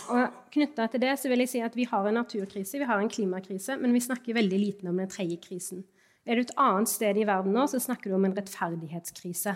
Og 0.08 0.38
knytta 0.54 0.86
til 0.88 1.02
det 1.04 1.12
så 1.20 1.28
vil 1.28 1.44
jeg 1.44 1.52
si 1.52 1.60
at 1.60 1.76
Vi 1.76 1.84
har 1.84 2.06
en 2.08 2.16
naturkrise, 2.16 2.80
vi 2.80 2.88
har 2.88 2.98
en 2.98 3.12
klimakrise, 3.12 3.76
men 3.76 3.92
vi 3.92 4.00
snakker 4.00 4.34
veldig 4.34 4.58
lite 4.58 4.88
om 4.88 4.96
den 4.96 5.12
tredje 5.12 5.36
krisen. 5.44 5.84
Er 6.24 6.38
du 6.38 6.46
et 6.46 6.56
annet 6.56 6.88
sted 6.88 7.18
i 7.18 7.26
verden 7.28 7.52
nå, 7.52 7.66
så 7.68 7.78
snakker 7.82 8.10
du 8.10 8.16
om 8.16 8.24
en 8.24 8.34
rettferdighetskrise. 8.36 9.54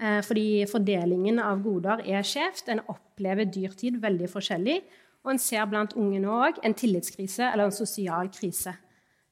Eh, 0.00 0.20
fordi 0.24 0.64
fordelingen 0.70 1.40
av 1.44 1.60
goder 1.64 2.00
er 2.08 2.24
skjevt. 2.24 2.70
En 2.72 2.80
opplever 2.88 3.48
dyrtid 3.52 4.00
veldig 4.00 4.28
forskjellig. 4.32 4.80
Og 5.24 5.34
en 5.34 5.42
ser 5.42 5.66
blant 5.68 5.92
unge 6.00 6.20
nå 6.22 6.38
òg 6.46 6.62
en 6.64 6.76
tillitskrise 6.76 7.50
eller 7.50 7.68
en 7.68 7.76
sosial 7.76 8.30
krise. 8.32 8.72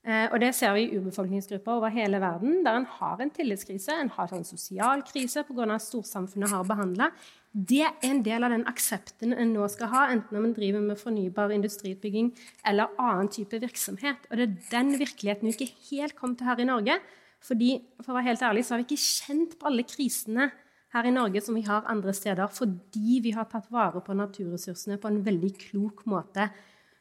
Eh, 0.08 0.26
og 0.32 0.38
det 0.40 0.54
ser 0.56 0.72
vi 0.76 0.86
i 0.86 0.98
urbefolkningsgrupper 0.98 1.80
over 1.80 1.92
hele 1.92 2.20
verden, 2.22 2.62
der 2.64 2.78
en 2.78 2.86
har 2.98 3.20
en 3.20 3.32
tillitskrise, 3.34 3.92
en 3.92 4.12
har 4.14 4.30
en 4.32 4.44
sosial 4.46 5.02
krise 5.04 5.42
pga. 5.44 5.66
at 5.74 5.82
storsamfunnet 5.82 6.50
har 6.50 6.64
behandla. 6.64 7.10
Det 7.52 7.82
er 7.82 7.92
en 8.02 8.22
del 8.22 8.44
av 8.44 8.50
den 8.50 8.64
aksepten 8.66 9.32
en 9.32 9.52
nå 9.52 9.68
skal 9.68 9.88
ha, 9.88 10.06
enten 10.12 10.36
om 10.36 10.44
en 10.44 10.54
driver 10.54 10.80
med 10.80 10.98
fornybar 10.98 11.50
industriutbygging 11.50 12.32
eller 12.64 12.88
annen 12.98 13.28
type 13.28 13.60
virksomhet. 13.60 14.28
Og 14.30 14.36
det 14.36 14.48
er 14.48 14.56
den 14.70 14.98
virkeligheten 14.98 15.48
vi 15.48 15.56
ikke 15.56 15.74
helt 15.90 16.16
kom 16.16 16.36
til 16.36 16.46
her 16.46 16.60
i 16.60 16.68
Norge. 16.68 17.00
Fordi, 17.44 17.76
for 18.02 18.12
å 18.12 18.18
være 18.18 18.32
helt 18.32 18.42
ærlig, 18.48 18.64
så 18.66 18.74
har 18.74 18.82
vi 18.82 18.88
ikke 18.88 19.04
kjent 19.04 19.54
på 19.58 19.68
alle 19.70 19.84
krisene 19.86 20.48
her 20.94 21.06
i 21.06 21.12
Norge 21.12 21.42
som 21.44 21.56
vi 21.56 21.64
har 21.66 21.86
andre 21.90 22.14
steder, 22.16 22.48
fordi 22.52 23.20
vi 23.24 23.34
har 23.36 23.48
tatt 23.50 23.68
vare 23.72 24.00
på 24.04 24.16
naturressursene 24.16 24.98
på 25.00 25.10
en 25.10 25.22
veldig 25.26 25.52
klok 25.68 26.04
måte. 26.08 26.48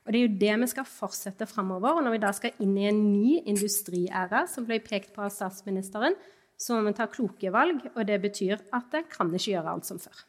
Og 0.06 0.14
Det 0.14 0.20
er 0.20 0.28
jo 0.28 0.40
det 0.40 0.54
vi 0.62 0.68
skal 0.72 0.88
fortsette 0.88 1.48
framover. 1.50 1.98
Og 1.98 2.06
når 2.06 2.16
vi 2.16 2.24
da 2.24 2.32
skal 2.36 2.64
inn 2.64 2.78
i 2.80 2.88
en 2.88 3.02
ny 3.12 3.42
industriæra, 3.44 4.46
som 4.48 4.64
ble 4.68 4.80
pekt 4.80 5.12
på 5.16 5.26
av 5.26 5.34
statsministeren, 5.36 6.16
så 6.58 6.78
må 6.78 6.88
vi 6.88 6.96
ta 6.96 7.10
kloke 7.12 7.52
valg. 7.52 7.84
Og 7.94 8.08
det 8.08 8.22
betyr 8.24 8.62
at 8.72 8.88
det 8.94 9.10
kan 9.12 9.34
ikke 9.34 9.58
gjøre 9.58 9.74
alt 9.76 9.90
som 9.90 10.00
før. 10.00 10.24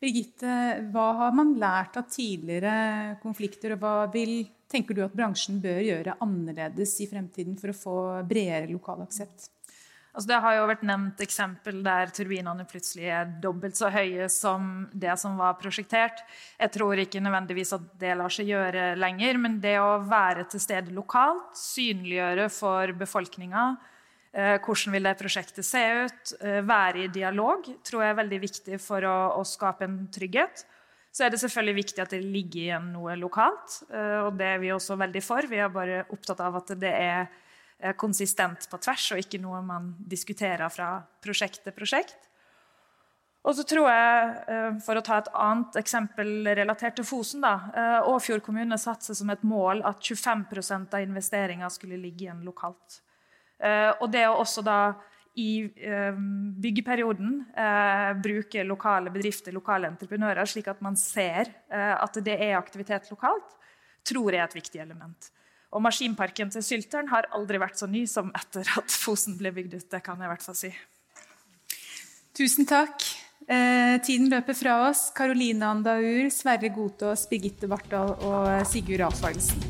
Birgitte, 0.00 0.52
hva 0.94 1.10
har 1.18 1.34
man 1.36 1.52
lært 1.60 1.98
av 2.00 2.06
tidligere 2.08 3.18
konflikter, 3.20 3.74
og 3.74 3.82
hva 3.82 3.94
vil, 4.14 4.46
tenker 4.70 4.96
du 4.96 5.02
at 5.04 5.16
bransjen 5.16 5.58
bør 5.60 5.80
gjøre 5.84 6.16
annerledes 6.24 6.94
i 7.04 7.08
fremtiden 7.10 7.58
for 7.60 7.72
å 7.72 7.76
få 7.76 7.96
bredere 8.28 8.70
lokal 8.72 9.04
aksept? 9.04 9.50
Altså 10.10 10.26
det 10.32 10.38
har 10.42 10.56
jo 10.56 10.64
vært 10.66 10.86
nevnt 10.88 11.20
eksempel 11.22 11.84
der 11.86 12.10
turbinene 12.10 12.64
plutselig 12.66 13.12
er 13.14 13.28
dobbelt 13.44 13.78
så 13.78 13.92
høye 13.94 14.26
som 14.32 14.88
det 14.90 15.12
som 15.20 15.36
var 15.38 15.54
prosjektert. 15.60 16.24
Jeg 16.58 16.74
tror 16.74 16.98
ikke 16.98 17.22
nødvendigvis 17.22 17.76
at 17.76 17.84
det 18.00 18.16
lar 18.18 18.32
seg 18.34 18.50
gjøre 18.50 18.88
lenger, 18.98 19.38
men 19.38 19.60
det 19.62 19.76
å 19.78 20.00
være 20.02 20.48
til 20.50 20.64
stede 20.64 20.96
lokalt, 20.96 21.52
synliggjøre 21.60 22.48
for 22.50 22.96
befolkninga 22.98 23.68
hvordan 24.32 24.94
vil 24.94 25.08
det 25.08 25.16
prosjektet 25.18 25.66
se 25.66 25.80
ut, 26.06 26.34
eh, 26.40 26.60
være 26.62 27.04
i 27.04 27.10
dialog, 27.10 27.66
tror 27.82 28.04
jeg 28.04 28.14
er 28.14 28.20
veldig 28.22 28.40
viktig 28.44 28.80
for 28.80 29.02
å, 29.02 29.16
å 29.40 29.44
skape 29.44 29.88
en 29.88 30.00
trygghet. 30.12 30.64
Så 31.10 31.26
er 31.26 31.32
det 31.32 31.40
selvfølgelig 31.42 31.80
viktig 31.80 32.02
at 32.04 32.12
det 32.14 32.22
ligger 32.22 32.60
igjen 32.62 32.92
noe 32.94 33.16
lokalt, 33.18 33.80
eh, 33.90 34.18
og 34.22 34.36
det 34.38 34.52
er 34.54 34.60
vi 34.62 34.74
også 34.74 34.98
veldig 35.00 35.22
for. 35.26 35.50
Vi 35.50 35.58
er 35.58 35.72
bare 35.74 36.04
opptatt 36.14 36.42
av 36.46 36.60
at 36.62 36.76
det 36.78 36.94
er 36.94 37.30
Eh, 37.82 37.94
konsistent 37.96 38.66
på 38.68 38.78
tvers, 38.84 39.06
og 39.14 39.22
ikke 39.22 39.40
noe 39.40 39.62
man 39.64 39.94
diskuterer 40.08 40.68
fra 40.72 40.98
prosjekt 41.24 41.62
til 41.64 41.72
prosjekt. 41.72 42.28
Og 43.40 43.54
så 43.56 43.64
tror 43.64 43.88
jeg, 43.88 44.44
eh, 44.48 44.78
For 44.84 44.96
å 44.96 45.02
ta 45.02 45.16
et 45.18 45.28
annet 45.32 45.72
eksempel 45.76 46.44
relatert 46.44 46.96
til 46.96 47.04
Fosen 47.04 47.40
da, 47.40 47.70
eh, 47.74 48.02
Åfjord 48.02 48.42
kommune 48.42 48.76
satte 48.76 49.04
seg 49.04 49.16
som 49.16 49.30
et 49.30 49.42
mål 49.42 49.82
at 49.82 49.98
25% 50.00 50.92
av 50.92 51.00
investeringa 51.00 51.70
skulle 51.70 51.96
ligge 51.96 52.26
igjen 52.26 52.44
lokalt. 52.44 53.00
Og 53.60 54.06
det 54.12 54.22
å 54.24 54.38
også 54.40 54.62
da 54.64 54.80
i 55.36 55.68
byggeperioden 56.64 57.34
bruke 58.24 58.64
lokale 58.64 59.12
bedrifter, 59.12 59.52
lokale 59.52 59.90
entreprenører, 59.92 60.48
slik 60.48 60.70
at 60.72 60.80
man 60.84 60.96
ser 60.96 61.52
at 61.68 62.16
det 62.24 62.38
er 62.40 62.56
aktivitet 62.56 63.10
lokalt, 63.12 63.52
tror 64.08 64.32
jeg 64.32 64.40
er 64.40 64.48
et 64.48 64.58
viktig 64.58 64.80
element. 64.80 65.30
Og 65.70 65.82
maskinparken 65.84 66.50
til 66.50 66.64
Sylteren 66.66 67.10
har 67.12 67.28
aldri 67.36 67.60
vært 67.62 67.78
så 67.78 67.86
ny 67.90 68.02
som 68.10 68.32
etter 68.34 68.66
at 68.80 68.90
Fosen 68.90 69.38
ble 69.38 69.52
bygd 69.54 69.76
ut. 69.78 69.88
Det 69.92 70.02
kan 70.02 70.18
jeg 70.18 70.26
i 70.26 70.32
hvert 70.32 70.46
fall 70.48 70.58
si. 70.58 70.72
Tusen 72.36 72.66
takk. 72.66 73.06
Eh, 73.50 73.96
tiden 74.06 74.30
løper 74.30 74.54
fra 74.54 74.80
oss. 74.88 75.08
Karoline 75.14 75.70
Andaur, 75.70 76.30
Sverre 76.34 76.70
Godtås, 76.74 77.26
Birgitte 77.30 77.70
Vartdal 77.70 78.16
og 78.18 78.66
Sigurd 78.70 79.06
Alfardsen. 79.10 79.69